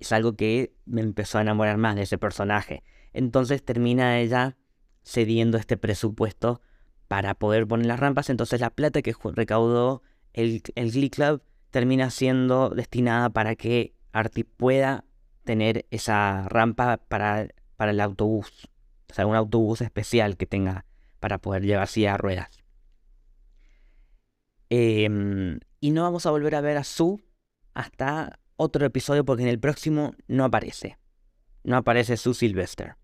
es 0.01 0.13
algo 0.13 0.35
que 0.35 0.75
me 0.87 1.01
empezó 1.01 1.39
a 1.39 1.43
enamorar 1.43 1.77
más 1.77 1.97
de 1.97 2.03
ese 2.03 2.19
personaje. 2.19 2.83
Entonces 3.13 3.65
termina 3.65 4.19
ella 4.19 4.57
cediendo 5.05 5.59
este 5.59 5.77
presupuesto 5.77 6.61
para 7.09 7.35
poder 7.35 7.67
poner 7.67 7.87
las 7.87 8.01
rampas. 8.01 8.31
Entonces 8.31 8.61
la 8.61 8.71
plata 8.71 9.03
que 9.03 9.15
recaudó 9.35 10.03
el, 10.33 10.63
el 10.75 10.93
Glee 10.93 11.11
Club 11.11 11.43
termina 11.71 12.11
siendo 12.11 12.71
destinada 12.71 13.31
para 13.31 13.57
que 13.57 13.95
Artie 14.13 14.45
pueda 14.45 15.05
tener 15.45 15.87
esa 15.91 16.49
rampa 16.49 16.99
para, 16.99 17.49
para 17.77 17.93
el 17.93 18.01
autobús. 18.01 18.69
O 19.11 19.15
sea, 19.15 19.27
un 19.27 19.35
autobús 19.35 19.81
especial 19.81 20.37
que 20.37 20.47
tenga 20.47 20.87
para 21.19 21.39
poder 21.39 21.63
llevar 21.63 21.89
a 22.09 22.17
ruedas. 22.17 22.51
Em, 24.69 25.59
y 25.81 25.91
no 25.91 26.03
vamos 26.03 26.27
a 26.27 26.31
volver 26.31 26.55
a 26.55 26.61
ver 26.61 26.77
a 26.77 26.85
Sue 26.85 27.19
hasta 27.75 28.39
otro 28.61 28.85
episodio 28.85 29.25
porque 29.25 29.43
en 29.43 29.49
el 29.49 29.59
próximo 29.59 30.15
no 30.29 30.45
aparece. 30.45 30.99
No 31.65 31.79
aparece 31.79 32.19
Sue 32.19 32.35
Sylvester. 32.35 32.97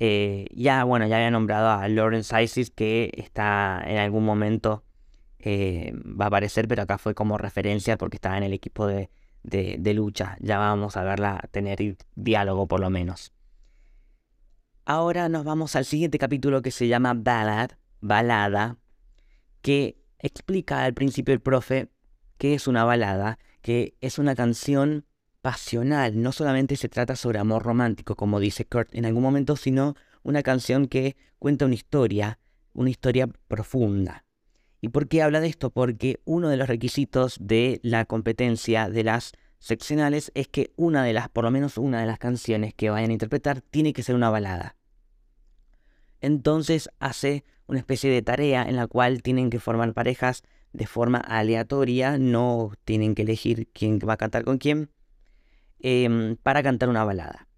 Eh, 0.00 0.46
ya, 0.52 0.82
bueno, 0.82 1.06
ya 1.06 1.16
había 1.16 1.30
nombrado 1.30 1.70
a 1.70 1.86
Lawrence 1.88 2.42
Isis 2.42 2.70
que 2.70 3.12
está 3.16 3.80
en 3.86 3.98
algún 3.98 4.24
momento 4.24 4.82
eh, 5.38 5.92
va 5.94 6.24
a 6.24 6.28
aparecer, 6.28 6.66
pero 6.66 6.82
acá 6.82 6.98
fue 6.98 7.14
como 7.14 7.38
referencia 7.38 7.96
porque 7.96 8.16
estaba 8.16 8.36
en 8.38 8.42
el 8.42 8.52
equipo 8.52 8.86
de, 8.86 9.10
de, 9.44 9.94
lucha. 9.94 10.36
Ya 10.40 10.58
vamos 10.58 10.96
a 10.96 11.04
verla 11.04 11.48
tener 11.52 11.96
diálogo 12.16 12.66
por 12.66 12.80
lo 12.80 12.90
menos. 12.90 13.32
Ahora 14.84 15.28
nos 15.28 15.44
vamos 15.44 15.76
al 15.76 15.84
siguiente 15.84 16.18
capítulo 16.18 16.60
que 16.60 16.72
se 16.72 16.88
llama 16.88 17.14
Ballad, 17.14 17.70
balada, 18.00 18.78
que 19.62 19.96
explica 20.18 20.84
al 20.84 20.94
principio 20.94 21.32
el 21.34 21.40
profe 21.40 21.88
que 22.36 22.54
es 22.54 22.66
una 22.66 22.84
balada, 22.84 23.38
que 23.62 23.94
es 24.00 24.18
una 24.18 24.34
canción 24.34 25.04
pasional, 25.40 26.20
no 26.20 26.32
solamente 26.32 26.76
se 26.76 26.88
trata 26.88 27.16
sobre 27.16 27.38
amor 27.38 27.62
romántico, 27.62 28.14
como 28.14 28.40
dice 28.40 28.66
Kurt 28.66 28.94
en 28.94 29.06
algún 29.06 29.22
momento, 29.22 29.56
sino 29.56 29.94
una 30.22 30.42
canción 30.42 30.86
que 30.86 31.16
cuenta 31.38 31.64
una 31.64 31.74
historia, 31.74 32.38
una 32.72 32.90
historia 32.90 33.26
profunda. 33.48 34.24
¿Y 34.80 34.88
por 34.88 35.08
qué 35.08 35.22
habla 35.22 35.40
de 35.40 35.48
esto? 35.48 35.70
Porque 35.70 36.20
uno 36.24 36.48
de 36.48 36.56
los 36.56 36.68
requisitos 36.68 37.36
de 37.40 37.80
la 37.82 38.04
competencia 38.06 38.88
de 38.88 39.04
las 39.04 39.32
seccionales 39.58 40.32
es 40.34 40.48
que 40.48 40.72
una 40.76 41.04
de 41.04 41.12
las, 41.12 41.28
por 41.28 41.44
lo 41.44 41.50
menos 41.50 41.76
una 41.76 42.00
de 42.00 42.06
las 42.06 42.18
canciones 42.18 42.74
que 42.74 42.90
vayan 42.90 43.10
a 43.10 43.14
interpretar 43.14 43.60
tiene 43.60 43.92
que 43.92 44.02
ser 44.02 44.14
una 44.14 44.30
balada. 44.30 44.76
Entonces 46.20 46.90
hace 46.98 47.44
una 47.66 47.78
especie 47.78 48.10
de 48.10 48.22
tarea 48.22 48.62
en 48.62 48.76
la 48.76 48.86
cual 48.86 49.22
tienen 49.22 49.50
que 49.50 49.60
formar 49.60 49.92
parejas 49.92 50.42
de 50.72 50.86
forma 50.86 51.18
aleatoria, 51.18 52.18
no 52.18 52.72
tienen 52.84 53.14
que 53.14 53.22
elegir 53.22 53.68
quién 53.72 53.98
va 53.98 54.14
a 54.14 54.16
cantar 54.16 54.44
con 54.44 54.58
quién, 54.58 54.90
em, 55.80 56.36
para 56.36 56.62
cantar 56.62 56.88
una 56.88 57.04
balada. 57.04 57.48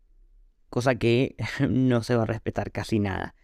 Cosa 0.70 0.94
que 0.94 1.36
no 1.68 2.02
se 2.02 2.16
va 2.16 2.22
a 2.22 2.26
respetar 2.26 2.72
casi 2.72 2.98
nada. 2.98 3.34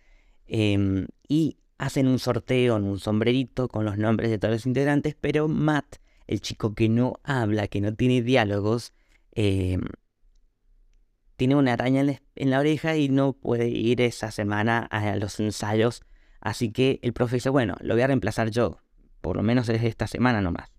Em, 0.46 1.06
y 1.28 1.58
hacen 1.78 2.08
un 2.08 2.18
sorteo 2.18 2.76
en 2.76 2.84
un 2.84 2.98
sombrerito 2.98 3.68
con 3.68 3.84
los 3.84 3.98
nombres 3.98 4.30
de 4.30 4.38
todos 4.38 4.54
los 4.54 4.66
integrantes, 4.66 5.14
pero 5.20 5.48
Matt, 5.48 5.96
el 6.26 6.40
chico 6.40 6.74
que 6.74 6.88
no 6.88 7.20
habla, 7.22 7.68
que 7.68 7.80
no 7.80 7.94
tiene 7.94 8.22
diálogos, 8.22 8.92
em, 9.32 9.82
tiene 11.36 11.54
una 11.54 11.74
araña 11.74 12.04
en 12.34 12.50
la 12.50 12.58
oreja 12.58 12.96
y 12.96 13.08
no 13.08 13.32
puede 13.32 13.68
ir 13.68 14.00
esa 14.00 14.30
semana 14.32 14.80
a 14.80 15.14
los 15.16 15.38
ensayos. 15.38 16.02
Así 16.40 16.72
que 16.72 16.98
el 17.02 17.12
profe 17.12 17.36
dice, 17.36 17.48
bueno, 17.50 17.76
lo 17.80 17.94
voy 17.94 18.02
a 18.02 18.08
reemplazar 18.08 18.50
yo, 18.50 18.80
por 19.20 19.36
lo 19.36 19.42
menos 19.42 19.68
es 19.68 19.82
esta 19.82 20.06
semana 20.06 20.40
nomás. 20.40 20.70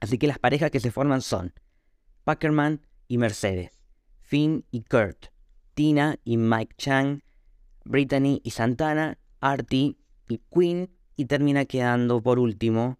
Así 0.00 0.18
que 0.18 0.26
las 0.26 0.38
parejas 0.38 0.70
que 0.70 0.80
se 0.80 0.90
forman 0.90 1.22
son 1.22 1.52
Packerman 2.24 2.82
y 3.08 3.18
Mercedes, 3.18 3.80
Finn 4.20 4.64
y 4.70 4.82
Kurt, 4.82 5.26
Tina 5.74 6.18
y 6.24 6.36
Mike 6.36 6.74
Chang, 6.76 7.22
Brittany 7.84 8.40
y 8.44 8.50
Santana, 8.50 9.18
Artie 9.40 9.96
y 10.28 10.38
Quinn, 10.52 10.90
y 11.16 11.24
termina 11.24 11.64
quedando 11.64 12.22
por 12.22 12.38
último 12.38 12.98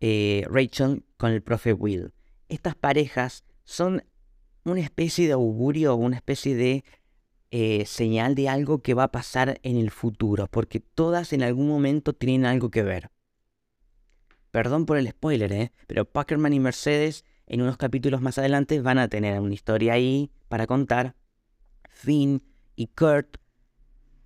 eh, 0.00 0.44
Rachel 0.48 1.04
con 1.16 1.32
el 1.32 1.42
profe 1.42 1.74
Will. 1.74 2.14
Estas 2.48 2.74
parejas 2.74 3.44
son 3.64 4.04
una 4.64 4.80
especie 4.80 5.26
de 5.26 5.34
augurio, 5.34 5.94
una 5.96 6.16
especie 6.16 6.54
de 6.54 6.84
eh, 7.50 7.84
señal 7.84 8.34
de 8.34 8.48
algo 8.48 8.82
que 8.82 8.94
va 8.94 9.04
a 9.04 9.12
pasar 9.12 9.60
en 9.62 9.76
el 9.76 9.90
futuro, 9.90 10.46
porque 10.48 10.80
todas 10.80 11.32
en 11.32 11.42
algún 11.42 11.68
momento 11.68 12.14
tienen 12.14 12.46
algo 12.46 12.70
que 12.70 12.82
ver. 12.82 13.10
Perdón 14.52 14.86
por 14.86 14.98
el 14.98 15.08
spoiler, 15.08 15.52
¿eh? 15.52 15.72
pero 15.88 16.04
Packerman 16.04 16.52
y 16.52 16.60
Mercedes 16.60 17.24
en 17.46 17.62
unos 17.62 17.76
capítulos 17.76 18.20
más 18.22 18.38
adelante 18.38 18.80
van 18.80 18.98
a 18.98 19.08
tener 19.08 19.40
una 19.40 19.54
historia 19.54 19.94
ahí 19.94 20.30
para 20.48 20.68
contar. 20.68 21.16
Finn 21.88 22.42
y 22.76 22.86
Kurt 22.86 23.38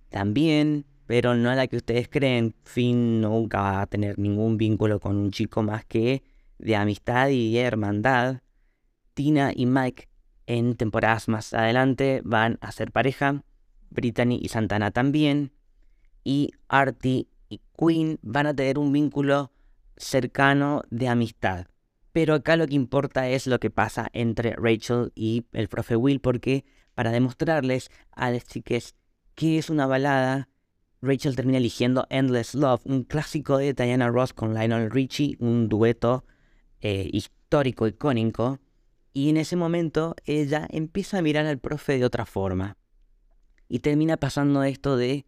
también 0.09 0.85
pero 1.07 1.35
no 1.35 1.49
es 1.49 1.57
la 1.57 1.67
que 1.67 1.77
ustedes 1.77 2.09
creen. 2.09 2.53
Finn 2.65 3.21
nunca 3.21 3.61
va 3.61 3.81
a 3.81 3.87
tener 3.87 4.19
ningún 4.19 4.57
vínculo 4.57 4.99
con 4.99 5.15
un 5.15 5.31
chico 5.31 5.63
más 5.63 5.85
que 5.85 6.21
de 6.59 6.75
amistad 6.75 7.29
y 7.29 7.57
hermandad. 7.57 8.41
Tina 9.13 9.51
y 9.55 9.65
Mike 9.65 10.09
en 10.45 10.75
temporadas 10.75 11.29
más 11.29 11.53
adelante 11.53 12.21
van 12.23 12.59
a 12.61 12.71
ser 12.73 12.91
pareja. 12.91 13.43
Brittany 13.89 14.37
y 14.41 14.49
Santana 14.49 14.91
también. 14.91 15.53
Y 16.25 16.51
Artie 16.67 17.29
y 17.47 17.61
Queen 17.77 18.19
van 18.21 18.47
a 18.47 18.53
tener 18.53 18.77
un 18.77 18.91
vínculo 18.91 19.53
cercano 19.97 20.83
de 20.89 21.07
amistad. 21.07 21.67
Pero 22.11 22.33
acá 22.33 22.55
lo 22.55 22.67
que 22.67 22.75
importa 22.75 23.29
es 23.29 23.47
lo 23.47 23.59
que 23.59 23.69
pasa 23.69 24.09
entre 24.13 24.55
Rachel 24.55 25.11
y 25.15 25.45
el 25.53 25.67
profe 25.67 25.95
Will, 25.95 26.19
porque 26.19 26.65
para 26.95 27.11
demostrarles 27.11 27.91
a 28.11 28.31
las 28.31 28.45
chicas 28.45 28.95
que 29.35 29.59
es 29.59 29.69
una 29.69 29.85
balada, 29.85 30.49
Rachel 31.01 31.35
termina 31.35 31.59
eligiendo 31.59 32.07
Endless 32.09 32.55
Love, 32.55 32.81
un 32.85 33.03
clásico 33.03 33.57
de 33.59 33.73
Diana 33.73 34.09
Ross 34.09 34.33
con 34.33 34.55
Lionel 34.55 34.89
Richie, 34.89 35.37
un 35.39 35.69
dueto 35.69 36.25
eh, 36.81 37.07
histórico, 37.13 37.87
icónico. 37.87 38.59
Y 39.13 39.29
en 39.29 39.37
ese 39.37 39.55
momento 39.55 40.15
ella 40.25 40.67
empieza 40.71 41.19
a 41.19 41.21
mirar 41.21 41.45
al 41.45 41.59
profe 41.59 41.99
de 41.99 42.05
otra 42.05 42.25
forma. 42.25 42.77
Y 43.69 43.79
termina 43.79 44.17
pasando 44.17 44.63
esto 44.63 44.97
de 44.97 45.25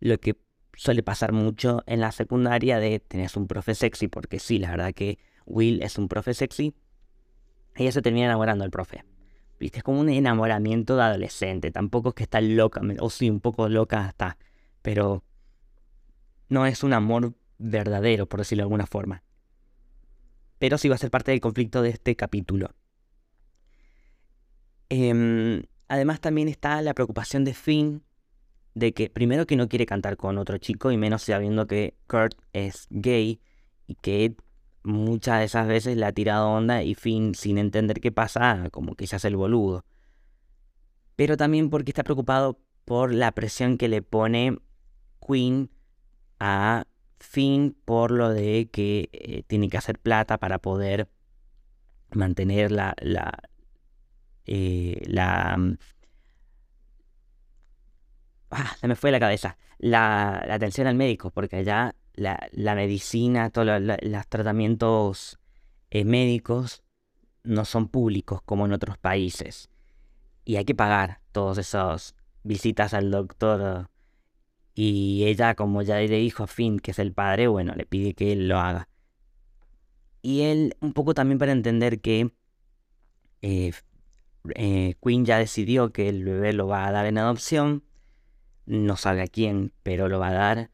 lo 0.00 0.18
que 0.18 0.36
suele 0.74 1.02
pasar 1.02 1.32
mucho 1.32 1.82
en 1.86 2.00
la 2.00 2.12
secundaria 2.12 2.78
de 2.78 3.00
tenés 3.00 3.36
un 3.36 3.46
profe 3.46 3.74
sexy, 3.74 4.08
porque 4.08 4.38
sí, 4.38 4.58
la 4.58 4.70
verdad 4.70 4.94
que 4.94 5.18
Will 5.46 5.82
es 5.82 5.98
un 5.98 6.08
profe 6.08 6.34
sexy. 6.34 6.74
Ella 7.74 7.92
se 7.92 8.02
termina 8.02 8.26
enamorando 8.26 8.62
del 8.62 8.70
profe. 8.70 9.04
Viste, 9.58 9.78
es 9.78 9.84
como 9.84 10.00
un 10.00 10.08
enamoramiento 10.08 10.96
de 10.96 11.02
adolescente. 11.02 11.70
Tampoco 11.70 12.10
es 12.10 12.14
que 12.14 12.24
está 12.24 12.40
loca, 12.40 12.80
o 13.00 13.10
sí, 13.10 13.30
un 13.30 13.40
poco 13.40 13.68
loca 13.68 14.08
está 14.08 14.36
pero 14.82 15.24
no 16.48 16.66
es 16.66 16.82
un 16.82 16.92
amor 16.92 17.34
verdadero, 17.58 18.28
por 18.28 18.40
decirlo 18.40 18.62
de 18.62 18.64
alguna 18.64 18.86
forma. 18.86 19.22
Pero 20.58 20.76
sí 20.76 20.88
va 20.88 20.96
a 20.96 20.98
ser 20.98 21.10
parte 21.10 21.30
del 21.30 21.40
conflicto 21.40 21.80
de 21.80 21.90
este 21.90 22.14
capítulo. 22.14 22.74
Em, 24.88 25.62
además 25.88 26.20
también 26.20 26.48
está 26.48 26.82
la 26.82 26.94
preocupación 26.94 27.44
de 27.44 27.54
Finn 27.54 28.02
de 28.74 28.92
que 28.92 29.10
primero 29.10 29.46
que 29.46 29.56
no 29.56 29.68
quiere 29.68 29.86
cantar 29.86 30.16
con 30.16 30.38
otro 30.38 30.58
chico 30.58 30.90
y 30.90 30.96
menos 30.96 31.22
sabiendo 31.22 31.66
que 31.66 31.94
Kurt 32.06 32.34
es 32.52 32.86
gay 32.90 33.40
y 33.86 33.94
que 33.96 34.36
muchas 34.82 35.40
de 35.40 35.44
esas 35.44 35.66
veces 35.66 35.96
le 35.96 36.06
ha 36.06 36.12
tirado 36.12 36.50
onda 36.50 36.82
y 36.82 36.94
Finn 36.94 37.34
sin 37.34 37.58
entender 37.58 38.00
qué 38.00 38.12
pasa 38.12 38.68
como 38.70 38.94
que 38.94 39.06
se 39.06 39.16
hace 39.16 39.28
el 39.28 39.36
boludo. 39.36 39.84
Pero 41.16 41.36
también 41.36 41.70
porque 41.70 41.90
está 41.90 42.04
preocupado 42.04 42.58
por 42.84 43.12
la 43.12 43.32
presión 43.32 43.78
que 43.78 43.88
le 43.88 44.02
pone 44.02 44.58
Queen 45.26 45.70
a 46.40 46.84
Finn 47.18 47.76
por 47.84 48.10
lo 48.10 48.30
de 48.30 48.68
que 48.72 49.08
eh, 49.12 49.44
tiene 49.46 49.68
que 49.68 49.76
hacer 49.76 49.98
plata 49.98 50.38
para 50.38 50.58
poder 50.58 51.08
mantener 52.10 52.72
la, 52.72 52.94
la, 53.00 53.38
eh, 54.46 55.00
mm, 55.56 55.74
ah, 58.52 58.76
se 58.80 58.88
me 58.88 58.96
fue 58.96 59.10
la 59.10 59.20
cabeza, 59.20 59.56
la, 59.78 60.36
atención 60.50 60.86
al 60.86 60.94
médico, 60.94 61.30
porque 61.30 61.56
allá 61.56 61.94
la, 62.14 62.74
medicina, 62.74 63.50
todos 63.50 63.80
los 63.82 64.26
tratamientos 64.28 65.38
eh, 65.90 66.04
médicos 66.04 66.82
no 67.42 67.64
son 67.64 67.88
públicos 67.88 68.40
como 68.44 68.66
en 68.66 68.72
otros 68.72 68.98
países. 68.98 69.70
Y 70.44 70.56
hay 70.56 70.64
que 70.64 70.74
pagar 70.74 71.20
todas 71.32 71.58
esas 71.58 72.14
visitas 72.44 72.94
al 72.94 73.10
doctor 73.10 73.88
y 74.74 75.24
ella, 75.26 75.54
como 75.54 75.82
ya 75.82 75.98
le 75.98 76.08
dijo 76.08 76.44
a 76.44 76.46
Finn, 76.46 76.78
que 76.78 76.92
es 76.92 76.98
el 76.98 77.12
padre, 77.12 77.46
bueno, 77.46 77.74
le 77.74 77.84
pide 77.84 78.14
que 78.14 78.32
él 78.32 78.48
lo 78.48 78.58
haga. 78.58 78.88
Y 80.22 80.42
él, 80.42 80.76
un 80.80 80.92
poco 80.92 81.14
también 81.14 81.38
para 81.38 81.52
entender 81.52 82.00
que 82.00 82.32
eh, 83.42 83.72
eh, 84.54 84.94
Queen 85.02 85.24
ya 85.24 85.38
decidió 85.38 85.92
que 85.92 86.08
el 86.08 86.24
bebé 86.24 86.52
lo 86.52 86.68
va 86.68 86.86
a 86.86 86.92
dar 86.92 87.06
en 87.06 87.18
adopción, 87.18 87.84
no 88.66 88.96
sabe 88.96 89.22
a 89.22 89.26
quién, 89.26 89.72
pero 89.82 90.08
lo 90.08 90.18
va 90.18 90.28
a 90.28 90.32
dar. 90.32 90.70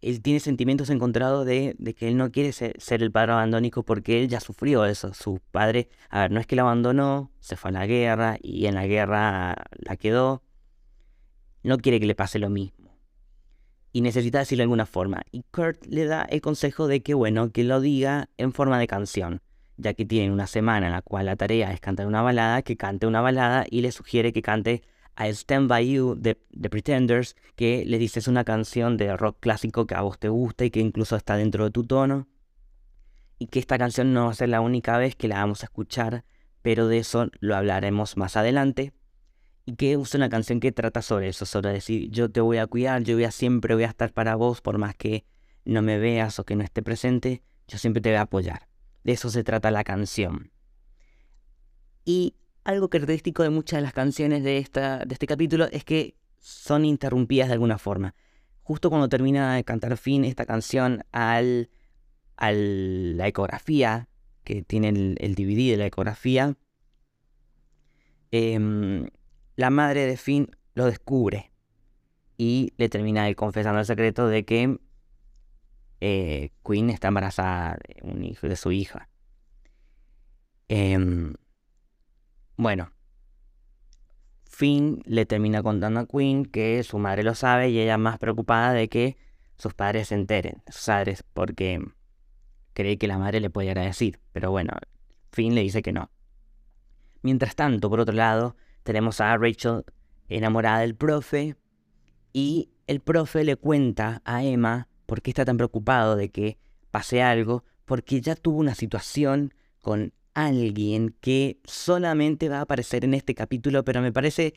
Él 0.00 0.22
tiene 0.22 0.40
sentimientos 0.40 0.88
encontrados 0.88 1.44
de, 1.44 1.76
que 1.96 2.08
él 2.08 2.16
no 2.16 2.30
quiere 2.30 2.52
ser, 2.52 3.02
el 3.02 3.12
padre 3.12 3.32
abandónico 3.32 3.82
porque 3.82 4.22
él 4.22 4.28
ya 4.28 4.40
sufrió 4.40 4.86
eso. 4.86 5.12
Su 5.12 5.40
padre, 5.50 5.88
a 6.08 6.20
ver, 6.20 6.30
no 6.30 6.40
es 6.40 6.46
que 6.46 6.56
lo 6.56 6.62
abandonó, 6.62 7.30
se 7.40 7.56
fue 7.56 7.70
a 7.70 7.72
la 7.72 7.86
guerra 7.86 8.38
y 8.42 8.66
en 8.66 8.74
la 8.74 8.86
guerra 8.86 9.56
la 9.78 9.96
quedó. 9.96 10.42
No 11.62 11.78
quiere 11.78 12.00
que 12.00 12.06
le 12.06 12.14
pase 12.14 12.38
lo 12.38 12.48
mismo 12.48 12.80
y 13.92 14.00
necesita 14.00 14.38
decirlo 14.38 14.60
de 14.60 14.64
alguna 14.64 14.86
forma. 14.86 15.22
Y 15.32 15.42
Kurt 15.50 15.84
le 15.86 16.04
da 16.06 16.22
el 16.22 16.40
consejo 16.40 16.86
de 16.86 17.02
que, 17.02 17.14
bueno, 17.14 17.50
que 17.50 17.64
lo 17.64 17.80
diga 17.80 18.28
en 18.36 18.52
forma 18.52 18.78
de 18.78 18.86
canción, 18.86 19.42
ya 19.76 19.94
que 19.94 20.04
tienen 20.04 20.32
una 20.32 20.46
semana 20.46 20.86
en 20.86 20.92
la 20.92 21.02
cual 21.02 21.26
la 21.26 21.36
tarea 21.36 21.72
es 21.72 21.80
cantar 21.80 22.06
una 22.06 22.22
balada, 22.22 22.62
que 22.62 22.76
cante 22.76 23.06
una 23.06 23.20
balada 23.20 23.66
y 23.68 23.80
le 23.80 23.92
sugiere 23.92 24.32
que 24.32 24.42
cante 24.42 24.82
a 25.20 25.28
Stand 25.28 25.68
By 25.68 25.86
You 25.86 26.14
de 26.18 26.40
The 26.58 26.70
Pretenders, 26.70 27.36
que 27.54 27.84
le 27.86 27.98
dices 27.98 28.26
una 28.26 28.42
canción 28.42 28.96
de 28.96 29.14
rock 29.18 29.36
clásico 29.40 29.86
que 29.86 29.94
a 29.94 30.00
vos 30.00 30.18
te 30.18 30.30
gusta 30.30 30.64
y 30.64 30.70
que 30.70 30.80
incluso 30.80 31.14
está 31.14 31.36
dentro 31.36 31.64
de 31.64 31.70
tu 31.70 31.84
tono. 31.84 32.26
Y 33.38 33.48
que 33.48 33.58
esta 33.58 33.76
canción 33.76 34.14
no 34.14 34.24
va 34.24 34.30
a 34.30 34.34
ser 34.34 34.48
la 34.48 34.62
única 34.62 34.96
vez 34.96 35.16
que 35.16 35.28
la 35.28 35.36
vamos 35.36 35.62
a 35.62 35.66
escuchar, 35.66 36.24
pero 36.62 36.88
de 36.88 36.98
eso 36.98 37.28
lo 37.40 37.54
hablaremos 37.54 38.16
más 38.16 38.38
adelante 38.38 38.94
y 39.66 39.76
que 39.76 39.98
usa 39.98 40.16
una 40.16 40.30
canción 40.30 40.58
que 40.58 40.72
trata 40.72 41.02
sobre 41.02 41.28
eso, 41.28 41.44
sobre 41.44 41.70
decir 41.70 42.08
yo 42.10 42.30
te 42.30 42.40
voy 42.40 42.56
a 42.56 42.66
cuidar, 42.66 43.02
yo 43.02 43.14
voy 43.14 43.24
a 43.24 43.30
siempre 43.30 43.74
voy 43.74 43.84
a 43.84 43.88
estar 43.88 44.14
para 44.14 44.36
vos 44.36 44.62
por 44.62 44.78
más 44.78 44.94
que 44.94 45.26
no 45.66 45.82
me 45.82 45.98
veas 45.98 46.38
o 46.38 46.44
que 46.44 46.56
no 46.56 46.64
esté 46.64 46.82
presente, 46.82 47.42
yo 47.68 47.76
siempre 47.76 48.00
te 48.00 48.08
voy 48.08 48.16
a 48.16 48.22
apoyar. 48.22 48.68
De 49.04 49.12
eso 49.12 49.28
se 49.28 49.44
trata 49.44 49.70
la 49.70 49.84
canción. 49.84 50.50
Y 52.06 52.36
algo 52.70 52.88
característico 52.88 53.42
de 53.42 53.50
muchas 53.50 53.78
de 53.78 53.82
las 53.82 53.92
canciones 53.92 54.42
de, 54.42 54.58
esta, 54.58 55.04
de 55.04 55.12
este 55.12 55.26
capítulo 55.26 55.66
es 55.70 55.84
que 55.84 56.16
son 56.38 56.84
interrumpidas 56.84 57.48
de 57.48 57.54
alguna 57.54 57.78
forma. 57.78 58.14
Justo 58.62 58.88
cuando 58.88 59.08
termina 59.08 59.56
de 59.56 59.64
cantar 59.64 59.96
Finn 59.96 60.24
esta 60.24 60.46
canción 60.46 61.02
al, 61.12 61.68
la 62.38 63.26
ecografía, 63.26 64.08
que 64.44 64.62
tiene 64.62 64.88
el, 64.88 65.34
DVD 65.34 65.72
de 65.72 65.76
la 65.76 65.86
ecografía, 65.86 66.56
em, 68.30 69.08
la 69.56 69.70
madre 69.70 70.06
de 70.06 70.16
Finn 70.16 70.50
lo 70.74 70.86
descubre 70.86 71.52
y 72.38 72.72
le 72.76 72.88
termina 72.88 73.32
confesando 73.34 73.80
el 73.80 73.86
secreto 73.86 74.28
de 74.28 74.44
que 74.44 74.78
eh, 76.00 76.50
Queen 76.64 76.88
está 76.88 77.08
embarazada 77.08 77.78
de, 77.86 77.96
un 78.02 78.24
hijo, 78.24 78.48
de 78.48 78.56
su 78.56 78.72
hija. 78.72 79.08
Em, 80.68 81.34
bueno, 82.60 82.92
Finn 84.44 85.02
le 85.06 85.24
termina 85.24 85.62
contando 85.62 86.00
a 86.00 86.06
Queen 86.06 86.44
que 86.44 86.82
su 86.82 86.98
madre 86.98 87.22
lo 87.22 87.34
sabe 87.34 87.70
y 87.70 87.78
ella 87.80 87.96
más 87.96 88.18
preocupada 88.18 88.74
de 88.74 88.90
que 88.90 89.16
sus 89.56 89.72
padres 89.72 90.08
se 90.08 90.14
enteren, 90.14 90.62
sus 90.68 90.84
padres, 90.84 91.24
porque 91.32 91.82
cree 92.74 92.98
que 92.98 93.08
la 93.08 93.16
madre 93.16 93.40
le 93.40 93.48
puede 93.48 93.70
agradecer. 93.70 94.20
Pero 94.32 94.50
bueno, 94.50 94.74
Finn 95.32 95.54
le 95.54 95.62
dice 95.62 95.80
que 95.80 95.94
no. 95.94 96.10
Mientras 97.22 97.56
tanto, 97.56 97.88
por 97.88 97.98
otro 97.98 98.14
lado, 98.14 98.56
tenemos 98.82 99.22
a 99.22 99.34
Rachel 99.38 99.84
enamorada 100.28 100.80
del 100.80 100.94
profe 100.94 101.56
y 102.34 102.68
el 102.86 103.00
profe 103.00 103.42
le 103.42 103.56
cuenta 103.56 104.20
a 104.26 104.44
Emma 104.44 104.86
por 105.06 105.22
qué 105.22 105.30
está 105.30 105.46
tan 105.46 105.56
preocupado 105.56 106.14
de 106.14 106.28
que 106.28 106.58
pase 106.90 107.22
algo, 107.22 107.64
porque 107.86 108.20
ya 108.20 108.36
tuvo 108.36 108.58
una 108.58 108.74
situación 108.74 109.54
con 109.80 110.12
alguien 110.34 111.14
que 111.20 111.60
solamente 111.64 112.48
va 112.48 112.58
a 112.58 112.62
aparecer 112.62 113.04
en 113.04 113.14
este 113.14 113.34
capítulo, 113.34 113.84
pero 113.84 114.00
me 114.02 114.12
parece 114.12 114.54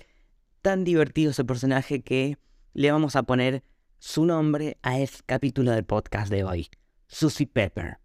tan 0.62 0.83
divertido 0.83 1.31
ese 1.31 1.43
personaje 1.43 2.01
que 2.01 2.38
le 2.73 2.91
vamos 2.91 3.15
a 3.15 3.23
poner 3.23 3.63
su 3.99 4.25
nombre 4.25 4.77
a 4.81 4.99
este 4.99 5.23
capítulo 5.25 5.71
del 5.71 5.86
podcast 5.86 6.31
de 6.31 6.43
hoy. 6.43 6.69
Susie 7.07 7.47
Pepper, 7.47 7.99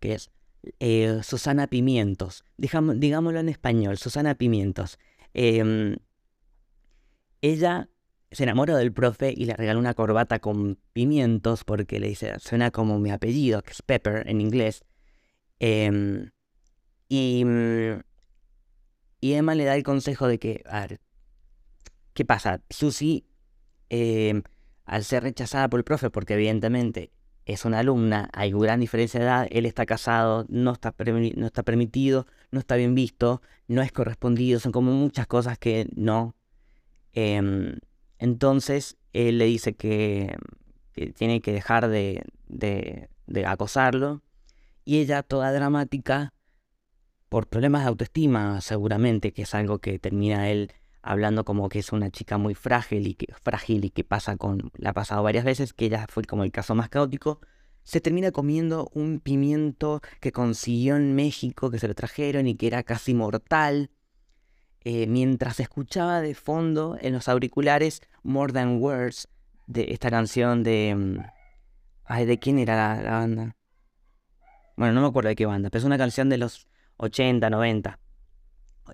que 0.00 0.14
es 0.14 0.30
eh, 0.80 1.20
Susana 1.22 1.66
Pimientos. 1.66 2.44
digámoslo 2.56 3.40
en 3.40 3.48
español, 3.48 3.96
Susana 3.98 4.34
Pimientos. 4.34 4.98
Em, 5.32 5.96
ella 7.40 7.88
se 8.30 8.42
enamora 8.44 8.76
del 8.76 8.92
profe 8.92 9.32
y 9.36 9.44
le 9.44 9.54
regala 9.54 9.78
una 9.78 9.94
corbata 9.94 10.38
con 10.38 10.78
pimientos 10.92 11.64
porque 11.64 11.98
le 11.98 12.08
dice, 12.08 12.38
suena 12.38 12.70
como 12.70 12.98
mi 12.98 13.10
apellido, 13.10 13.62
que 13.62 13.72
es 13.72 13.82
Pepper 13.82 14.28
en 14.28 14.40
inglés. 14.40 14.84
Em, 15.58 16.30
y, 17.10 17.44
mm, 17.44 18.02
y 19.20 19.32
Emma 19.34 19.54
le 19.54 19.64
da 19.64 19.74
el 19.74 19.82
consejo 19.82 20.28
de 20.28 20.38
que, 20.38 20.62
a 20.64 20.80
ver, 20.86 21.00
¿qué 22.14 22.24
pasa? 22.24 22.62
Susie, 22.70 23.24
em, 23.90 24.42
al 24.84 25.04
ser 25.04 25.24
rechazada 25.24 25.68
por 25.68 25.80
el 25.80 25.84
profe, 25.84 26.08
porque 26.10 26.34
evidentemente 26.34 27.12
es 27.46 27.64
una 27.64 27.80
alumna, 27.80 28.30
hay 28.32 28.52
gran 28.52 28.78
diferencia 28.78 29.18
de 29.18 29.26
edad, 29.26 29.48
él 29.50 29.66
está 29.66 29.86
casado, 29.86 30.46
no 30.48 30.72
está, 30.72 30.94
no 31.36 31.46
está 31.46 31.64
permitido, 31.64 32.26
no 32.52 32.60
está 32.60 32.76
bien 32.76 32.94
visto, 32.94 33.42
no 33.66 33.82
es 33.82 33.90
correspondido, 33.90 34.60
son 34.60 34.70
como 34.72 34.92
muchas 34.92 35.26
cosas 35.26 35.58
que 35.58 35.88
no. 35.96 36.36
Em, 37.12 37.78
entonces 38.18 38.98
él 39.12 39.38
le 39.38 39.46
dice 39.46 39.74
que, 39.74 40.36
tiene 41.16 41.40
que 41.40 41.52
dejar 41.52 41.88
de, 41.88 42.22
de, 42.46 43.08
de 43.26 43.46
acosarlo 43.46 44.22
y 44.84 44.98
ella, 44.98 45.22
toda 45.22 45.52
dramática, 45.52 46.34
por 47.30 47.46
problemas 47.46 47.82
de 47.82 47.88
autoestima, 47.88 48.60
seguramente, 48.60 49.32
que 49.32 49.42
es 49.42 49.54
algo 49.54 49.78
que 49.78 49.98
termina 49.98 50.50
él 50.50 50.72
hablando 51.00 51.44
como 51.44 51.68
que 51.70 51.78
es 51.78 51.92
una 51.92 52.10
chica 52.10 52.38
muy 52.38 52.54
frágil 52.54 53.06
y 53.06 53.14
que, 53.14 53.32
frágil 53.32 53.84
y 53.84 53.90
que 53.90 54.04
pasa 54.04 54.36
con, 54.36 54.70
la 54.76 54.90
ha 54.90 54.92
pasado 54.92 55.22
varias 55.22 55.44
veces, 55.44 55.72
que 55.72 55.86
ella 55.86 56.06
fue 56.10 56.24
como 56.24 56.42
el 56.42 56.50
caso 56.50 56.74
más 56.74 56.88
caótico, 56.88 57.40
se 57.84 58.00
termina 58.00 58.32
comiendo 58.32 58.90
un 58.94 59.20
pimiento 59.20 60.02
que 60.20 60.32
consiguió 60.32 60.96
en 60.96 61.14
México, 61.14 61.70
que 61.70 61.78
se 61.78 61.88
lo 61.88 61.94
trajeron 61.94 62.48
y 62.48 62.56
que 62.56 62.66
era 62.66 62.82
casi 62.82 63.14
mortal, 63.14 63.90
eh, 64.82 65.06
mientras 65.06 65.60
escuchaba 65.60 66.20
de 66.20 66.34
fondo 66.34 66.98
en 67.00 67.12
los 67.12 67.28
auriculares 67.28 68.02
More 68.24 68.52
Than 68.52 68.82
Words, 68.82 69.28
de 69.68 69.92
esta 69.92 70.10
canción 70.10 70.64
de... 70.64 70.94
Mm, 70.96 71.20
ay, 72.06 72.26
¿de 72.26 72.40
quién 72.40 72.58
era 72.58 73.00
la 73.00 73.10
banda? 73.12 73.56
Bueno, 74.76 74.94
no 74.94 75.02
me 75.02 75.06
acuerdo 75.06 75.28
de 75.28 75.36
qué 75.36 75.46
banda, 75.46 75.70
pero 75.70 75.78
es 75.78 75.84
una 75.84 75.98
canción 75.98 76.28
de 76.28 76.38
los 76.38 76.69
80, 77.00 77.50
90. 77.50 77.98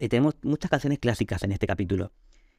Y 0.01 0.09
tenemos 0.09 0.35
muchas 0.43 0.71
canciones 0.71 0.99
clásicas 0.99 1.43
en 1.43 1.53
este 1.53 1.67
capítulo. 1.67 2.13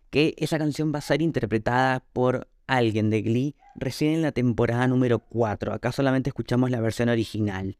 Que 0.10 0.36
esa 0.38 0.58
canción 0.58 0.94
va 0.94 1.00
a 1.00 1.02
ser 1.02 1.22
interpretada 1.22 2.04
por 2.14 2.48
alguien 2.68 3.10
de 3.10 3.22
Glee 3.22 3.56
recién 3.76 4.14
en 4.14 4.22
la 4.22 4.32
temporada 4.32 4.88
número 4.88 5.20
4. 5.20 5.74
Acá 5.74 5.92
solamente 5.92 6.30
escuchamos 6.30 6.70
la 6.70 6.82
versión 6.82 7.10
original. 7.10 7.78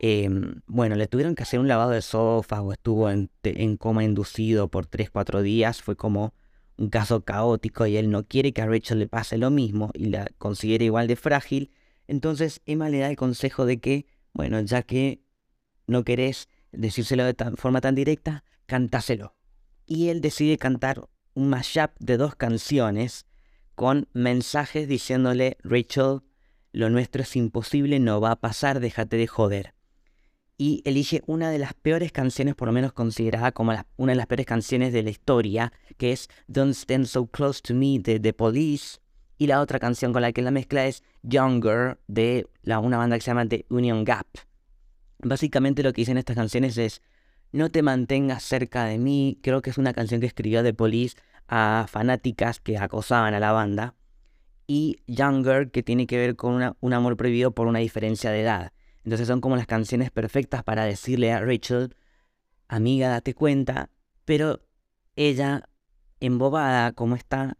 Em, 0.00 0.60
bueno, 0.66 0.94
le 0.94 1.08
tuvieron 1.08 1.34
que 1.34 1.42
hacer 1.42 1.58
un 1.58 1.68
lavado 1.68 1.90
de 1.90 2.02
sofá 2.02 2.62
o 2.62 2.72
estuvo 2.72 3.10
en, 3.10 3.28
coma 3.78 4.04
inducido 4.04 4.68
por 4.68 4.86
3-4 4.86 5.42
días. 5.42 5.82
Fue 5.82 5.96
como 5.96 6.34
un 6.76 6.88
caso 6.90 7.24
caótico 7.24 7.86
y 7.86 7.96
él 7.96 8.10
no 8.10 8.24
quiere 8.24 8.52
que 8.52 8.62
a 8.62 8.66
Rachel 8.66 9.00
le 9.00 9.08
pase 9.08 9.38
lo 9.38 9.50
mismo 9.50 9.90
y 9.94 10.06
la 10.06 10.28
considera 10.38 10.84
igual 10.84 11.08
de 11.08 11.16
frágil. 11.16 11.72
Entonces 12.06 12.60
Emma 12.66 12.88
le 12.88 13.00
da 13.00 13.10
el 13.10 13.16
consejo 13.16 13.66
de 13.66 13.80
que, 13.80 14.06
bueno, 14.32 14.60
ya 14.60 14.82
que 14.82 15.20
no 15.86 16.04
querés 16.04 16.48
decírselo 16.72 17.24
de 17.24 17.34
forma 17.56 17.80
tan 17.80 17.94
directa, 17.94 18.44
cantáselo. 18.66 19.34
Y 19.86 20.08
él 20.08 20.20
decide 20.20 20.58
cantar 20.58 21.08
un 21.34 21.48
mashup 21.48 21.92
de 21.98 22.16
dos 22.16 22.34
canciones 22.34 23.26
con 23.74 24.08
mensajes 24.12 24.88
diciéndole, 24.88 25.56
Rachel, 25.62 26.22
lo 26.72 26.90
nuestro 26.90 27.22
es 27.22 27.36
imposible, 27.36 28.00
no 28.00 28.20
va 28.20 28.32
a 28.32 28.40
pasar, 28.40 28.80
déjate 28.80 29.16
de 29.16 29.26
joder. 29.26 29.74
Y 30.56 30.82
elige 30.84 31.22
una 31.26 31.50
de 31.50 31.58
las 31.58 31.74
peores 31.74 32.10
canciones, 32.10 32.56
por 32.56 32.66
lo 32.66 32.72
menos 32.72 32.92
considerada 32.92 33.52
como 33.52 33.72
una 33.96 34.12
de 34.12 34.16
las 34.16 34.26
peores 34.26 34.46
canciones 34.46 34.92
de 34.92 35.04
la 35.04 35.10
historia, 35.10 35.72
que 35.96 36.10
es 36.10 36.28
Don't 36.48 36.74
Stand 36.74 37.06
So 37.06 37.28
Close 37.28 37.60
to 37.62 37.74
Me 37.74 38.00
de 38.00 38.18
The 38.18 38.32
Police. 38.32 38.98
Y 39.38 39.46
la 39.46 39.60
otra 39.60 39.78
canción 39.78 40.12
con 40.12 40.22
la 40.22 40.32
que 40.32 40.42
la 40.42 40.50
mezcla 40.50 40.86
es 40.86 41.04
Younger 41.22 42.00
de 42.08 42.48
la, 42.62 42.80
una 42.80 42.98
banda 42.98 43.16
que 43.16 43.22
se 43.22 43.30
llama 43.30 43.46
The 43.46 43.64
Union 43.70 44.02
Gap. 44.02 44.26
Básicamente 45.20 45.82
lo 45.82 45.92
que 45.92 46.02
dicen 46.02 46.18
estas 46.18 46.36
canciones 46.36 46.78
es, 46.78 47.02
no 47.52 47.70
te 47.70 47.82
mantengas 47.82 48.42
cerca 48.42 48.84
de 48.84 48.98
mí. 48.98 49.38
Creo 49.42 49.62
que 49.62 49.70
es 49.70 49.78
una 49.78 49.92
canción 49.92 50.20
que 50.20 50.26
escribió 50.26 50.62
The 50.62 50.74
Police 50.74 51.16
a 51.48 51.86
fanáticas 51.88 52.60
que 52.60 52.78
acosaban 52.78 53.34
a 53.34 53.40
la 53.40 53.52
banda. 53.52 53.94
Y 54.66 54.98
Younger, 55.06 55.70
que 55.70 55.82
tiene 55.82 56.06
que 56.06 56.18
ver 56.18 56.36
con 56.36 56.76
un 56.78 56.92
amor 56.92 57.16
prohibido 57.16 57.52
por 57.52 57.66
una 57.66 57.78
diferencia 57.78 58.30
de 58.30 58.42
edad. 58.42 58.72
Entonces 59.04 59.26
son 59.26 59.40
como 59.40 59.56
las 59.56 59.66
canciones 59.66 60.10
perfectas 60.10 60.62
para 60.62 60.84
decirle 60.84 61.32
a 61.32 61.40
Rachel, 61.40 61.96
amiga, 62.68 63.08
date 63.08 63.34
cuenta, 63.34 63.90
pero 64.26 64.60
ella, 65.16 65.68
embobada 66.20 66.92
como 66.92 67.16
está, 67.16 67.56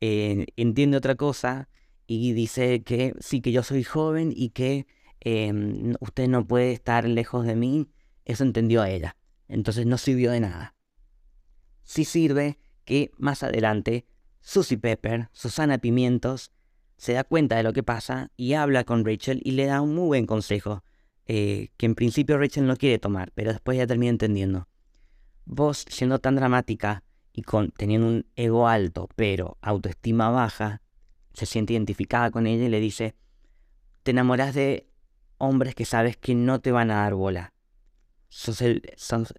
eh, 0.00 0.46
entiende 0.56 0.96
otra 0.96 1.14
cosa 1.14 1.68
y 2.06 2.32
dice 2.32 2.82
que 2.82 3.14
sí, 3.20 3.40
que 3.40 3.52
yo 3.52 3.62
soy 3.62 3.84
joven 3.84 4.32
y 4.34 4.50
que 4.50 4.86
Em, 5.20 5.94
usted 6.00 6.28
no 6.28 6.46
puede 6.46 6.72
estar 6.72 7.06
lejos 7.06 7.44
de 7.44 7.56
mí, 7.56 7.88
eso 8.24 8.44
entendió 8.44 8.82
a 8.82 8.90
ella. 8.90 9.16
Entonces 9.48 9.86
no 9.86 9.98
sirvió 9.98 10.30
de 10.30 10.40
nada. 10.40 10.74
Sí 11.82 12.04
sirve 12.04 12.58
que 12.84 13.10
más 13.18 13.42
adelante 13.42 14.06
Susie 14.40 14.78
Pepper, 14.78 15.28
Susana 15.32 15.78
Pimientos, 15.78 16.52
se 16.96 17.14
da 17.14 17.24
cuenta 17.24 17.56
de 17.56 17.62
lo 17.62 17.72
que 17.72 17.82
pasa 17.82 18.30
y 18.36 18.54
habla 18.54 18.84
con 18.84 19.04
Rachel 19.04 19.40
y 19.44 19.52
le 19.52 19.66
da 19.66 19.80
un 19.80 19.94
muy 19.94 20.06
buen 20.06 20.26
consejo, 20.26 20.84
eh, 21.26 21.70
que 21.76 21.86
en 21.86 21.94
principio 21.94 22.38
Rachel 22.38 22.66
no 22.66 22.76
quiere 22.76 22.98
tomar, 22.98 23.32
pero 23.34 23.52
después 23.52 23.78
ya 23.78 23.86
termina 23.86 24.10
entendiendo. 24.10 24.68
Vos, 25.46 25.86
siendo 25.88 26.18
tan 26.18 26.36
dramática 26.36 27.02
y 27.32 27.42
teniendo 27.76 28.06
un 28.06 28.26
ego 28.36 28.68
alto, 28.68 29.08
pero 29.16 29.56
autoestima 29.62 30.30
baja, 30.30 30.82
se 31.32 31.46
siente 31.46 31.72
identificada 31.72 32.30
con 32.30 32.46
ella 32.46 32.66
y 32.66 32.68
le 32.68 32.80
dice, 32.80 33.14
te 34.02 34.10
enamoras 34.10 34.54
de 34.54 34.89
hombres 35.40 35.74
que 35.74 35.84
sabes 35.84 36.16
que 36.16 36.34
no 36.34 36.60
te 36.60 36.70
van 36.70 36.90
a 36.90 37.02
dar 37.02 37.14
bola. 37.14 37.52
Sos 38.28 38.62
el, 38.62 38.82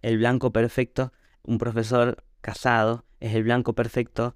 el 0.02 0.18
blanco 0.18 0.52
perfecto, 0.52 1.14
un 1.44 1.58
profesor 1.58 2.26
casado 2.42 3.06
es 3.20 3.36
el 3.36 3.44
blanco 3.44 3.74
perfecto 3.74 4.36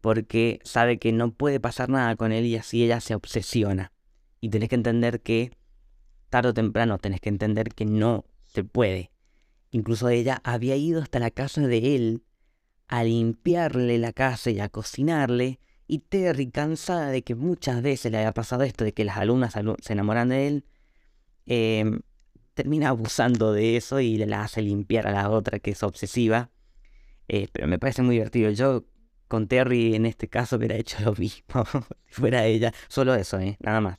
porque 0.00 0.60
sabe 0.62 0.98
que 0.98 1.10
no 1.12 1.32
puede 1.32 1.58
pasar 1.58 1.88
nada 1.88 2.14
con 2.14 2.30
él 2.30 2.44
y 2.44 2.56
así 2.56 2.84
ella 2.84 3.00
se 3.00 3.14
obsesiona. 3.14 3.92
Y 4.40 4.50
tenés 4.50 4.68
que 4.68 4.76
entender 4.76 5.20
que 5.22 5.50
tarde 6.28 6.50
o 6.50 6.54
temprano 6.54 6.98
tenés 6.98 7.20
que 7.20 7.30
entender 7.30 7.70
que 7.70 7.86
no 7.86 8.24
se 8.46 8.62
puede. 8.62 9.10
Incluso 9.70 10.08
ella 10.08 10.40
había 10.44 10.76
ido 10.76 11.02
hasta 11.02 11.18
la 11.18 11.30
casa 11.30 11.62
de 11.62 11.96
él 11.96 12.22
a 12.88 13.02
limpiarle 13.02 13.98
la 13.98 14.12
casa 14.12 14.50
y 14.50 14.60
a 14.60 14.68
cocinarle. 14.68 15.58
Y 15.88 16.00
Terry, 16.00 16.50
cansada 16.50 17.10
de 17.10 17.22
que 17.22 17.34
muchas 17.34 17.82
veces 17.82 18.12
le 18.12 18.18
haya 18.18 18.32
pasado 18.32 18.62
esto, 18.62 18.84
de 18.84 18.92
que 18.92 19.04
las 19.04 19.16
alumnas 19.16 19.54
se 19.80 19.92
enamoran 19.92 20.28
de 20.28 20.46
él, 20.46 20.64
Em, 21.46 22.00
termina 22.54 22.88
abusando 22.88 23.52
de 23.52 23.76
eso 23.76 24.00
y 24.00 24.16
la 24.18 24.42
hace 24.42 24.62
limpiar 24.62 25.06
a 25.06 25.12
la 25.12 25.30
otra 25.30 25.58
que 25.58 25.72
es 25.72 25.82
obsesiva. 25.82 26.50
Eh, 27.28 27.48
pero 27.52 27.66
me 27.66 27.78
parece 27.78 28.02
muy 28.02 28.16
divertido. 28.16 28.50
Yo 28.50 28.84
con 29.28 29.48
Terry 29.48 29.94
en 29.94 30.06
este 30.06 30.28
caso 30.28 30.56
hubiera 30.56 30.76
hecho 30.76 30.98
lo 31.02 31.14
mismo, 31.14 31.64
si 32.06 32.14
fuera 32.14 32.44
ella, 32.46 32.72
solo 32.88 33.14
eso, 33.14 33.38
¿eh? 33.38 33.56
nada 33.60 33.80
más. 33.80 33.98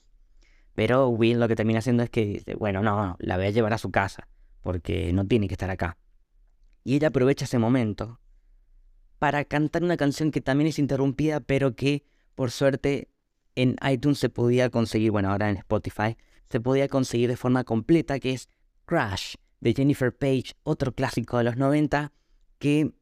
Pero 0.73 1.09
Will 1.09 1.39
lo 1.39 1.47
que 1.47 1.55
termina 1.55 1.79
haciendo 1.79 2.03
es 2.03 2.09
que 2.09 2.25
dice, 2.25 2.55
bueno, 2.55 2.83
no, 2.83 3.15
la 3.19 3.37
voy 3.37 3.47
a 3.47 3.49
llevar 3.49 3.73
a 3.73 3.77
su 3.79 3.89
casa, 3.89 4.27
porque 4.61 5.11
no 5.11 5.25
tiene 5.25 5.47
que 5.47 5.55
estar 5.55 5.71
acá. 5.71 5.97
Y 6.83 6.95
ella 6.95 7.07
aprovecha 7.07 7.45
ese 7.45 7.57
momento 7.57 8.19
para 9.17 9.43
cantar 9.45 9.83
una 9.83 9.97
canción 9.97 10.31
que 10.31 10.41
también 10.41 10.67
es 10.67 10.77
interrumpida, 10.77 11.39
pero 11.39 11.75
que 11.75 12.05
por 12.35 12.51
suerte 12.51 13.09
en 13.55 13.75
iTunes 13.89 14.19
se 14.19 14.29
podía 14.29 14.69
conseguir, 14.69 15.09
bueno, 15.09 15.31
ahora 15.31 15.49
en 15.49 15.57
Spotify, 15.57 16.15
se 16.49 16.59
podía 16.59 16.87
conseguir 16.87 17.29
de 17.29 17.37
forma 17.37 17.63
completa, 17.63 18.19
que 18.19 18.33
es 18.33 18.49
Crash, 18.85 19.35
de 19.59 19.73
Jennifer 19.73 20.15
Page, 20.15 20.53
otro 20.63 20.93
clásico 20.93 21.37
de 21.37 21.43
los 21.43 21.57
90, 21.57 22.11
que 22.59 22.93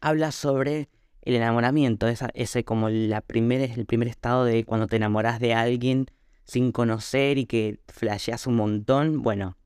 habla 0.00 0.32
sobre 0.32 0.88
el 1.22 1.34
enamoramiento, 1.34 2.08
esa, 2.08 2.30
ese 2.34 2.64
como 2.64 2.88
la 2.88 3.20
primer, 3.20 3.60
el 3.60 3.86
primer 3.86 4.08
estado 4.08 4.44
de 4.44 4.64
cuando 4.64 4.86
te 4.86 4.96
enamoras 4.96 5.40
de 5.40 5.54
alguien 5.54 6.06
sin 6.44 6.72
conocer 6.72 7.36
y 7.36 7.44
que 7.44 7.80
flasheas 7.88 8.46
un 8.46 8.56
montón. 8.56 9.22
Bueno, 9.22 9.58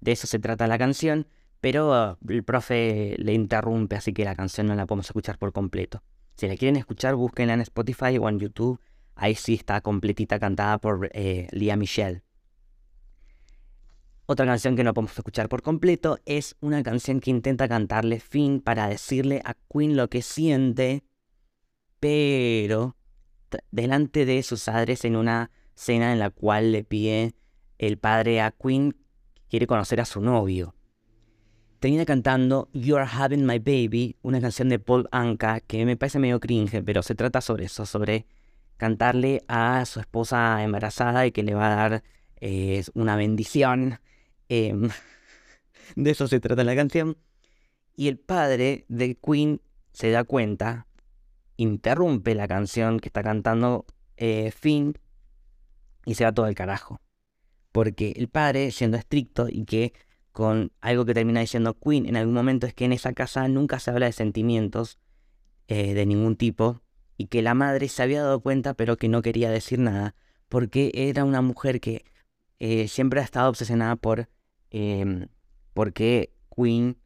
de 0.00 0.12
eso 0.12 0.26
se 0.26 0.38
trata 0.38 0.66
la 0.66 0.78
canción, 0.78 1.26
pero 1.60 1.90
uh, 1.90 2.32
el 2.32 2.44
profe 2.44 3.16
le 3.18 3.34
interrumpe, 3.34 3.96
así 3.96 4.12
que 4.12 4.24
la 4.24 4.34
canción 4.34 4.66
no 4.66 4.74
la 4.74 4.86
podemos 4.86 5.06
escuchar 5.06 5.38
por 5.38 5.52
completo. 5.52 6.02
Si 6.36 6.48
la 6.48 6.56
quieren 6.56 6.76
escuchar, 6.76 7.14
búsquenla 7.14 7.54
en 7.54 7.60
Spotify 7.60 8.18
o 8.18 8.28
en 8.28 8.38
YouTube. 8.38 8.80
Ahí 9.14 9.34
sí 9.34 9.54
está 9.54 9.80
completita 9.80 10.38
cantada 10.40 10.78
por 10.78 11.10
eh, 11.12 11.46
Lia 11.52 11.76
Michelle. 11.76 12.23
Otra 14.26 14.46
canción 14.46 14.74
que 14.74 14.84
no 14.84 14.94
podemos 14.94 15.16
escuchar 15.18 15.50
por 15.50 15.60
completo 15.60 16.18
es 16.24 16.56
una 16.60 16.82
canción 16.82 17.20
que 17.20 17.30
intenta 17.30 17.68
cantarle 17.68 18.20
Finn 18.20 18.60
para 18.60 18.88
decirle 18.88 19.42
a 19.44 19.54
Queen 19.70 19.96
lo 19.96 20.08
que 20.08 20.22
siente, 20.22 21.04
pero 22.00 22.96
delante 23.70 24.24
de 24.24 24.42
sus 24.42 24.64
padres 24.64 25.04
en 25.04 25.16
una 25.16 25.50
cena 25.74 26.14
en 26.14 26.20
la 26.20 26.30
cual 26.30 26.72
le 26.72 26.84
pide 26.84 27.34
el 27.76 27.98
padre 27.98 28.40
a 28.40 28.50
Queen 28.50 28.92
que 29.34 29.42
quiere 29.50 29.66
conocer 29.66 30.00
a 30.00 30.06
su 30.06 30.22
novio. 30.22 30.74
Termina 31.78 32.06
cantando 32.06 32.70
You 32.72 32.96
Are 32.96 33.10
Having 33.12 33.44
My 33.44 33.58
Baby, 33.58 34.16
una 34.22 34.40
canción 34.40 34.70
de 34.70 34.78
Paul 34.78 35.06
Anka 35.12 35.60
que 35.60 35.84
me 35.84 35.98
parece 35.98 36.18
medio 36.18 36.40
cringe, 36.40 36.82
pero 36.82 37.02
se 37.02 37.14
trata 37.14 37.42
sobre 37.42 37.66
eso, 37.66 37.84
sobre 37.84 38.24
cantarle 38.78 39.44
a 39.48 39.84
su 39.84 40.00
esposa 40.00 40.62
embarazada 40.62 41.26
y 41.26 41.32
que 41.32 41.42
le 41.42 41.54
va 41.54 41.70
a 41.70 41.76
dar 41.76 42.02
eh, 42.40 42.82
una 42.94 43.16
bendición 43.16 44.00
Em, 44.48 44.88
de 45.96 46.10
eso 46.10 46.28
se 46.28 46.40
trata 46.40 46.64
la 46.64 46.76
canción. 46.76 47.16
Y 47.96 48.08
el 48.08 48.18
padre 48.18 48.84
de 48.88 49.16
Queen 49.16 49.60
se 49.92 50.10
da 50.10 50.24
cuenta, 50.24 50.86
interrumpe 51.56 52.34
la 52.34 52.48
canción 52.48 52.98
que 52.98 53.08
está 53.08 53.22
cantando 53.22 53.86
eh, 54.16 54.50
Finn 54.50 54.98
y 56.04 56.14
se 56.14 56.24
va 56.24 56.32
todo 56.32 56.46
el 56.46 56.54
carajo. 56.54 57.00
Porque 57.72 58.14
el 58.16 58.28
padre, 58.28 58.70
siendo 58.70 58.96
estricto 58.96 59.48
y 59.48 59.64
que 59.64 59.92
con 60.34 60.72
algo 60.80 61.04
que 61.04 61.14
termina 61.14 61.40
diciendo 61.40 61.78
Queen 61.78 62.06
en 62.06 62.16
algún 62.16 62.34
momento 62.34 62.66
es 62.66 62.74
que 62.74 62.84
en 62.84 62.92
esa 62.92 63.12
casa 63.12 63.46
nunca 63.46 63.78
se 63.78 63.92
habla 63.92 64.06
de 64.06 64.12
sentimientos 64.12 64.98
eh, 65.68 65.94
de 65.94 66.06
ningún 66.06 66.34
tipo 66.34 66.82
y 67.16 67.28
que 67.28 67.40
la 67.40 67.54
madre 67.54 67.88
se 67.88 68.02
había 68.02 68.24
dado 68.24 68.40
cuenta 68.40 68.74
pero 68.74 68.96
que 68.96 69.08
no 69.08 69.22
quería 69.22 69.48
decir 69.48 69.78
nada 69.78 70.16
porque 70.48 70.90
era 70.92 71.24
una 71.24 71.40
mujer 71.40 71.80
que 71.80 72.04
eh, 72.58 72.88
siempre 72.88 73.20
ha 73.20 73.22
estado 73.22 73.48
obsesionada 73.48 73.94
por 73.94 74.28
eh, 74.76 75.28
porque 75.72 76.34
Queen 76.54 76.98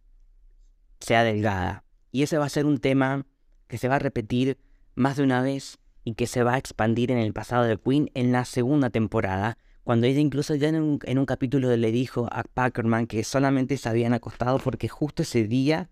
sea 1.00 1.22
delgada. 1.22 1.84
Y 2.10 2.22
ese 2.22 2.38
va 2.38 2.46
a 2.46 2.48
ser 2.48 2.64
un 2.64 2.78
tema 2.78 3.26
que 3.66 3.76
se 3.76 3.88
va 3.88 3.96
a 3.96 3.98
repetir 3.98 4.56
más 4.94 5.18
de 5.18 5.22
una 5.22 5.42
vez 5.42 5.78
y 6.02 6.14
que 6.14 6.26
se 6.26 6.42
va 6.42 6.54
a 6.54 6.58
expandir 6.58 7.10
en 7.10 7.18
el 7.18 7.34
pasado 7.34 7.64
de 7.64 7.76
Queen 7.76 8.10
en 8.14 8.32
la 8.32 8.46
segunda 8.46 8.88
temporada, 8.88 9.58
cuando 9.84 10.06
ella 10.06 10.20
incluso 10.20 10.54
ya 10.54 10.68
en 10.70 10.76
un, 10.76 10.98
en 11.02 11.18
un 11.18 11.26
capítulo 11.26 11.76
le 11.76 11.92
dijo 11.92 12.26
a 12.32 12.42
Packerman 12.42 13.06
que 13.06 13.22
solamente 13.22 13.76
se 13.76 13.90
habían 13.90 14.14
acostado 14.14 14.58
porque 14.58 14.88
justo 14.88 15.22
ese 15.22 15.44
día 15.44 15.90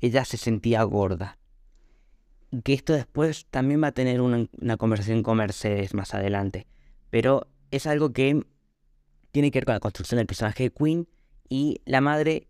ella 0.00 0.26
se 0.26 0.36
sentía 0.36 0.82
gorda. 0.82 1.38
Y 2.50 2.60
que 2.60 2.74
esto 2.74 2.92
después 2.92 3.46
también 3.46 3.82
va 3.82 3.88
a 3.88 3.92
tener 3.92 4.20
una, 4.20 4.46
una 4.60 4.76
conversación 4.76 5.22
con 5.22 5.38
Mercedes 5.38 5.94
más 5.94 6.12
adelante. 6.12 6.66
Pero 7.08 7.48
es 7.70 7.86
algo 7.86 8.12
que 8.12 8.44
tiene 9.36 9.50
que 9.50 9.58
ver 9.58 9.66
con 9.66 9.74
la 9.74 9.80
construcción 9.80 10.16
del 10.16 10.26
personaje 10.26 10.62
de 10.62 10.70
Queen 10.70 11.08
y 11.46 11.82
la 11.84 12.00
madre 12.00 12.48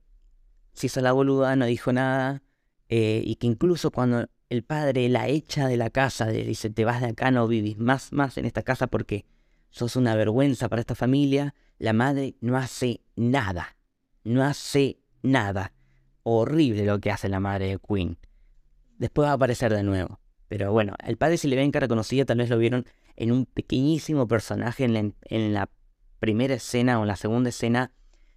se 0.72 0.87
hizo 0.87 1.01
la 1.01 1.11
boluda, 1.11 1.57
no 1.57 1.66
dijo 1.66 1.92
nada 1.92 2.44
eh, 2.88 3.22
y 3.25 3.35
que 3.35 3.49
incluso 3.49 3.90
cuando 3.90 4.29
el 4.51 4.62
padre 4.62 5.09
la 5.09 5.27
echa 5.27 5.66
de 5.66 5.77
la 5.77 5.90
casa, 5.90 6.27
le 6.27 6.44
dice 6.44 6.70
te 6.70 6.85
vas 6.85 7.01
de 7.01 7.09
acá, 7.09 7.33
no 7.33 7.49
vivís 7.49 7.77
más, 7.77 8.12
más 8.12 8.38
en 8.38 8.44
esta 8.44 8.62
casa 8.62 8.87
porque 8.87 9.27
sos 9.68 9.96
una 9.96 10.14
vergüenza 10.14 10.68
para 10.68 10.79
esta 10.79 10.94
familia, 10.94 11.57
la 11.81 11.92
madre 11.92 12.37
no 12.40 12.57
hace 12.57 13.01
nada, 13.16 13.77
no 14.22 14.44
hace 14.44 15.01
nada. 15.22 15.72
Horrible 16.22 16.85
lo 16.85 17.01
que 17.01 17.11
hace 17.11 17.29
la 17.29 17.40
madre 17.40 17.66
de 17.66 17.79
Queen. 17.81 18.16
Después 18.96 19.27
va 19.27 19.33
a 19.33 19.35
aparecer 19.35 19.75
de 19.75 19.83
nuevo. 19.83 20.20
Pero 20.46 20.70
bueno, 20.70 20.94
el 21.05 21.16
padre 21.16 21.37
si 21.37 21.49
le 21.49 21.57
ven 21.57 21.72
cara 21.72 21.88
tal 21.88 22.38
vez 22.38 22.49
lo 22.49 22.59
vieron 22.59 22.87
en 23.16 23.33
un 23.33 23.44
pequeñísimo 23.44 24.29
personaje 24.29 24.85
en 24.85 25.16
en 25.25 25.53
la 25.53 25.68
primera 26.19 26.55
escena 26.55 27.01
o 27.01 27.05
la 27.05 27.17
segunda 27.17 27.51
escena 27.51 27.93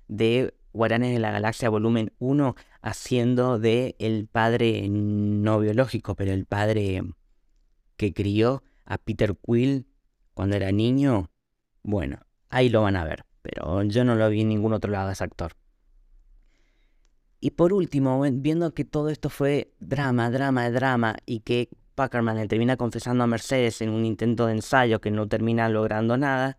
de 0.08 0.54
Guaranes 0.74 1.14
de 1.14 1.20
la 1.20 1.32
Galaxia 1.32 1.70
volumen 1.70 2.14
1 2.20 2.56
haciendo 2.82 3.60
de 3.60 3.96
el 4.00 4.28
padre 4.28 4.88
no 4.90 5.60
biológico, 5.60 6.16
pero 6.16 6.32
el 6.32 6.46
padre 6.46 7.02
que 7.98 8.14
crió 8.14 8.64
a 8.86 8.98
Peter 8.98 9.36
Quill 9.36 9.88
cuando 10.34 10.56
era 10.56 10.72
niño. 10.72 11.30
Bueno, 11.84 12.20
ahí 12.50 12.70
lo 12.70 12.82
van 12.82 12.96
a 12.96 13.04
ver, 13.04 13.26
pero 13.42 13.84
yo 13.84 14.04
no 14.04 14.16
lo 14.16 14.30
vi 14.30 14.42
en 14.42 14.50
ningún 14.50 14.74
otro 14.74 14.92
lado 14.92 15.08
de 15.08 15.14
ese 15.14 15.24
actor. 15.24 15.54
Y 17.42 17.52
por 17.52 17.74
último, 17.74 18.22
viendo 18.34 18.74
que 18.74 18.84
todo 18.84 19.10
esto 19.10 19.30
fue 19.30 19.74
drama, 19.80 20.30
drama, 20.30 20.70
drama 20.70 21.16
y 21.26 21.40
que 21.40 21.70
Packerman 21.96 22.38
le 22.38 22.48
termina 22.48 22.78
confesando 22.78 23.24
a 23.24 23.28
Mercedes 23.28 23.82
en 23.82 23.90
un 23.90 24.06
intento 24.06 24.46
de 24.46 24.54
ensayo 24.54 25.02
que 25.02 25.12
no 25.12 25.28
termina 25.28 25.70
logrando 25.70 26.18
nada, 26.18 26.58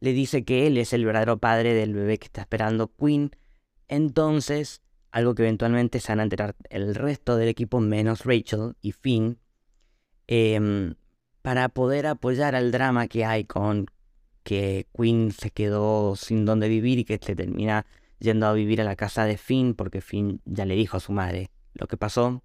le 0.00 0.12
dice 0.12 0.44
que 0.44 0.66
él 0.66 0.78
es 0.78 0.92
el 0.92 1.04
verdadero 1.04 1.38
padre 1.38 1.74
del 1.74 1.94
bebé 1.94 2.18
que 2.18 2.26
está 2.26 2.40
esperando 2.40 2.90
Queen. 2.96 3.30
Entonces, 3.88 4.82
algo 5.10 5.34
que 5.34 5.42
eventualmente 5.42 6.00
se 6.00 6.12
van 6.12 6.20
a 6.20 6.24
enterar 6.24 6.56
el 6.70 6.94
resto 6.94 7.36
del 7.36 7.48
equipo, 7.48 7.80
menos 7.80 8.24
Rachel 8.24 8.76
y 8.80 8.92
Finn, 8.92 9.38
em, 10.26 10.94
para 11.42 11.68
poder 11.68 12.06
apoyar 12.06 12.54
al 12.54 12.70
drama 12.72 13.08
que 13.08 13.24
hay 13.24 13.44
con 13.44 13.86
que 14.42 14.86
Queen 14.96 15.32
se 15.32 15.50
quedó 15.50 16.16
sin 16.16 16.44
dónde 16.46 16.68
vivir 16.68 16.98
y 16.98 17.04
que 17.04 17.18
se 17.18 17.36
termina 17.36 17.86
yendo 18.18 18.46
a 18.46 18.52
vivir 18.52 18.80
a 18.80 18.84
la 18.84 18.96
casa 18.96 19.24
de 19.24 19.36
Finn 19.36 19.74
porque 19.74 20.00
Finn 20.00 20.40
ya 20.44 20.64
le 20.64 20.74
dijo 20.76 20.96
a 20.96 21.00
su 21.00 21.12
madre 21.12 21.50
lo 21.74 21.86
que 21.86 21.96
pasó. 21.96 22.42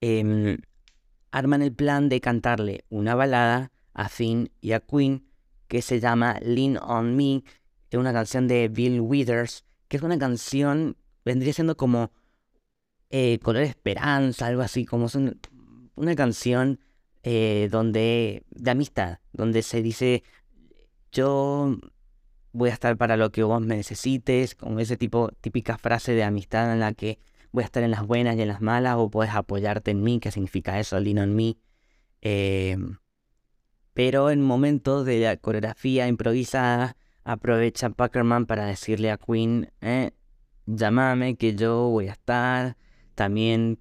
Em, 0.00 0.58
arman 1.30 1.62
el 1.62 1.72
plan 1.72 2.08
de 2.08 2.20
cantarle 2.20 2.84
una 2.90 3.14
balada 3.14 3.72
a 3.94 4.08
Finn 4.08 4.50
y 4.60 4.72
a 4.72 4.80
Queen 4.80 5.26
que 5.68 5.82
se 5.82 6.00
llama 6.00 6.38
Lean 6.42 6.78
on 6.78 7.16
Me, 7.16 7.42
es 7.90 7.98
una 7.98 8.12
canción 8.12 8.48
de 8.48 8.68
Bill 8.68 9.00
Withers, 9.00 9.64
que 9.88 9.96
es 9.96 10.02
una 10.02 10.18
canción, 10.18 10.96
vendría 11.24 11.52
siendo 11.52 11.76
como 11.76 12.10
eh, 13.10 13.38
Color 13.40 13.62
Esperanza, 13.62 14.46
algo 14.46 14.62
así, 14.62 14.84
como 14.84 15.06
es 15.06 15.14
una 15.14 16.14
canción 16.14 16.80
eh, 17.22 17.68
donde, 17.70 18.44
de 18.50 18.70
amistad, 18.70 19.18
donde 19.32 19.62
se 19.62 19.82
dice, 19.82 20.22
yo 21.12 21.76
voy 22.52 22.70
a 22.70 22.72
estar 22.72 22.96
para 22.96 23.16
lo 23.16 23.30
que 23.30 23.42
vos 23.42 23.60
me 23.60 23.76
necesites, 23.76 24.54
como 24.54 24.80
ese 24.80 24.96
tipo, 24.96 25.30
típica 25.40 25.78
frase 25.78 26.12
de 26.12 26.24
amistad 26.24 26.72
en 26.72 26.80
la 26.80 26.94
que 26.94 27.18
voy 27.52 27.62
a 27.62 27.66
estar 27.66 27.82
en 27.82 27.90
las 27.90 28.06
buenas 28.06 28.36
y 28.36 28.42
en 28.42 28.48
las 28.48 28.60
malas, 28.60 28.96
o 28.98 29.10
puedes 29.10 29.34
apoyarte 29.34 29.90
en 29.90 30.02
mí, 30.02 30.20
que 30.20 30.30
significa 30.30 30.78
eso, 30.80 30.98
lean 31.00 31.18
on 31.18 31.34
me. 31.34 31.56
Eh, 32.22 32.76
pero 33.96 34.28
en 34.28 34.42
momentos 34.42 35.06
de 35.06 35.20
la 35.20 35.38
coreografía 35.38 36.06
improvisada 36.06 36.98
aprovecha 37.24 37.88
Packerman 37.88 38.44
para 38.44 38.66
decirle 38.66 39.10
a 39.10 39.16
Queen, 39.16 39.72
eh, 39.80 40.10
llámame 40.66 41.36
que 41.36 41.54
yo 41.54 41.88
voy 41.88 42.08
a 42.08 42.12
estar. 42.12 42.76
También 43.14 43.78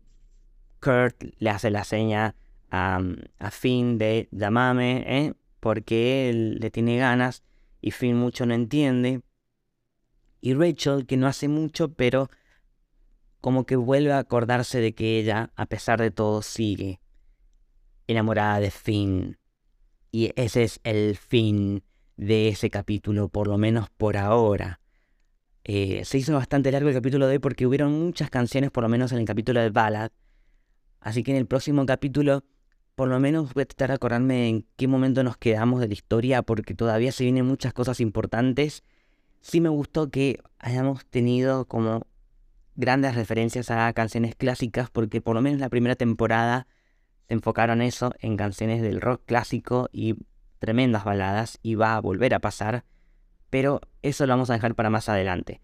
Kurt 0.79 1.21
le 1.39 1.49
hace 1.49 1.69
la 1.69 1.83
seña 1.83 2.33
a, 2.71 3.01
a 3.39 3.51
Finn 3.51 3.97
de 3.97 4.29
llámame, 4.31 5.03
eh, 5.05 5.33
porque 5.59 6.29
él 6.29 6.59
le 6.61 6.71
tiene 6.71 6.95
ganas 6.95 7.43
y 7.81 7.91
Finn 7.91 8.15
mucho 8.15 8.45
no 8.45 8.53
entiende. 8.53 9.19
Y 10.39 10.53
Rachel, 10.53 11.05
que 11.07 11.17
no 11.17 11.27
hace 11.27 11.49
mucho, 11.49 11.93
pero 11.93 12.29
como 13.41 13.65
que 13.65 13.75
vuelve 13.75 14.13
a 14.13 14.19
acordarse 14.19 14.79
de 14.79 14.95
que 14.95 15.19
ella, 15.19 15.51
a 15.57 15.65
pesar 15.65 15.99
de 15.99 16.11
todo, 16.11 16.41
sigue 16.41 17.01
enamorada 18.07 18.61
de 18.61 18.71
Finn. 18.71 19.37
Y 20.15 20.31
ese 20.37 20.63
es 20.63 20.79
el 20.85 21.17
fin 21.17 21.83
de 22.15 22.47
ese 22.47 22.69
capítulo, 22.69 23.27
por 23.27 23.49
lo 23.49 23.57
menos 23.57 23.89
por 23.89 24.15
ahora. 24.15 24.79
Eh, 25.65 26.05
se 26.05 26.17
hizo 26.17 26.33
bastante 26.33 26.71
largo 26.71 26.87
el 26.87 26.95
capítulo 26.95 27.27
de 27.27 27.33
hoy 27.33 27.39
porque 27.39 27.67
hubieron 27.67 27.91
muchas 27.91 28.29
canciones, 28.29 28.71
por 28.71 28.83
lo 28.83 28.87
menos 28.87 29.11
en 29.11 29.17
el 29.17 29.25
capítulo 29.25 29.59
de 29.59 29.71
Ballad. 29.71 30.11
Así 31.01 31.21
que 31.21 31.31
en 31.31 31.37
el 31.37 31.47
próximo 31.47 31.85
capítulo, 31.85 32.45
por 32.95 33.09
lo 33.09 33.19
menos 33.19 33.53
voy 33.53 33.63
a 33.63 33.65
tratar 33.65 33.89
de 33.89 33.95
acordarme 33.95 34.47
en 34.47 34.65
qué 34.77 34.87
momento 34.87 35.21
nos 35.21 35.35
quedamos 35.35 35.81
de 35.81 35.89
la 35.89 35.93
historia, 35.93 36.43
porque 36.43 36.75
todavía 36.75 37.11
se 37.11 37.25
vienen 37.25 37.45
muchas 37.45 37.73
cosas 37.73 37.99
importantes. 37.99 38.85
Sí 39.41 39.59
me 39.59 39.67
gustó 39.67 40.11
que 40.11 40.39
hayamos 40.59 41.05
tenido 41.07 41.65
como 41.65 42.07
grandes 42.75 43.15
referencias 43.15 43.69
a 43.69 43.91
canciones 43.91 44.33
clásicas, 44.33 44.89
porque 44.89 45.19
por 45.19 45.35
lo 45.35 45.41
menos 45.41 45.59
la 45.59 45.67
primera 45.67 45.97
temporada 45.97 46.67
enfocaron 47.27 47.81
eso 47.81 48.13
en 48.19 48.37
canciones 48.37 48.81
del 48.81 49.01
rock 49.01 49.23
clásico 49.25 49.89
y 49.91 50.15
tremendas 50.59 51.03
baladas, 51.03 51.59
y 51.61 51.75
va 51.75 51.95
a 51.95 52.01
volver 52.01 52.33
a 52.33 52.39
pasar, 52.39 52.85
pero 53.49 53.81
eso 54.01 54.25
lo 54.25 54.33
vamos 54.33 54.49
a 54.49 54.53
dejar 54.53 54.75
para 54.75 54.89
más 54.89 55.09
adelante. 55.09 55.61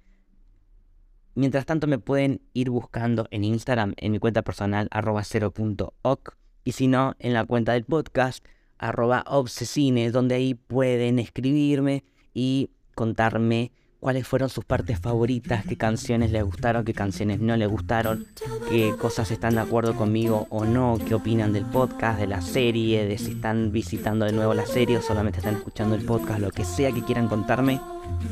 Mientras 1.33 1.65
tanto 1.65 1.87
me 1.87 1.97
pueden 1.97 2.41
ir 2.53 2.69
buscando 2.69 3.27
en 3.31 3.43
Instagram 3.43 3.93
en 3.97 4.11
mi 4.11 4.19
cuenta 4.19 4.41
personal 4.41 4.87
arroba 4.91 5.21
0.oc 5.21 6.37
y 6.63 6.73
si 6.73 6.87
no 6.87 7.15
en 7.19 7.33
la 7.33 7.45
cuenta 7.45 7.71
del 7.73 7.85
podcast 7.85 8.45
arroba 8.77 9.23
obsesine 9.27 10.11
donde 10.11 10.35
ahí 10.35 10.55
pueden 10.55 11.19
escribirme 11.19 12.03
y 12.33 12.71
contarme 12.95 13.71
cuáles 14.01 14.27
fueron 14.27 14.49
sus 14.49 14.65
partes 14.65 14.99
favoritas, 14.99 15.63
qué 15.63 15.77
canciones 15.77 16.31
les 16.31 16.43
gustaron, 16.43 16.83
qué 16.83 16.93
canciones 16.93 17.39
no 17.39 17.55
les 17.55 17.69
gustaron, 17.69 18.25
qué 18.67 18.95
cosas 18.99 19.29
están 19.29 19.53
de 19.53 19.61
acuerdo 19.61 19.95
conmigo 19.95 20.47
o 20.49 20.65
no, 20.65 20.97
qué 21.07 21.13
opinan 21.13 21.53
del 21.53 21.65
podcast, 21.65 22.19
de 22.19 22.25
la 22.25 22.41
serie, 22.41 23.05
de 23.05 23.19
si 23.19 23.33
están 23.33 23.71
visitando 23.71 24.25
de 24.25 24.33
nuevo 24.33 24.55
la 24.55 24.65
serie 24.65 24.97
o 24.97 25.03
solamente 25.03 25.37
están 25.37 25.55
escuchando 25.55 25.93
el 25.93 26.03
podcast, 26.03 26.39
lo 26.39 26.49
que 26.49 26.65
sea 26.65 26.91
que 26.91 27.03
quieran 27.03 27.27
contarme, 27.27 27.79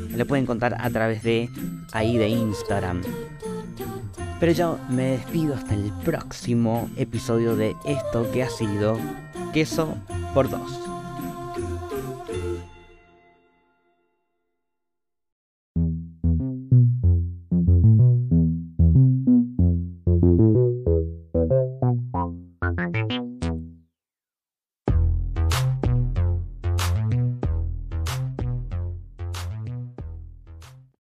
le 0.08 0.24
pueden 0.24 0.44
contar 0.44 0.76
a 0.76 0.90
través 0.90 1.22
de 1.22 1.48
ahí 1.92 2.18
de 2.18 2.28
Instagram. 2.28 3.02
Pero 4.40 4.52
yo 4.52 4.78
me 4.88 5.04
despido 5.12 5.54
hasta 5.54 5.74
el 5.74 5.92
próximo 6.04 6.90
episodio 6.96 7.54
de 7.54 7.76
esto 7.84 8.28
que 8.32 8.42
ha 8.42 8.50
sido 8.50 8.98
queso 9.52 9.94
por 10.34 10.50
dos. 10.50 10.99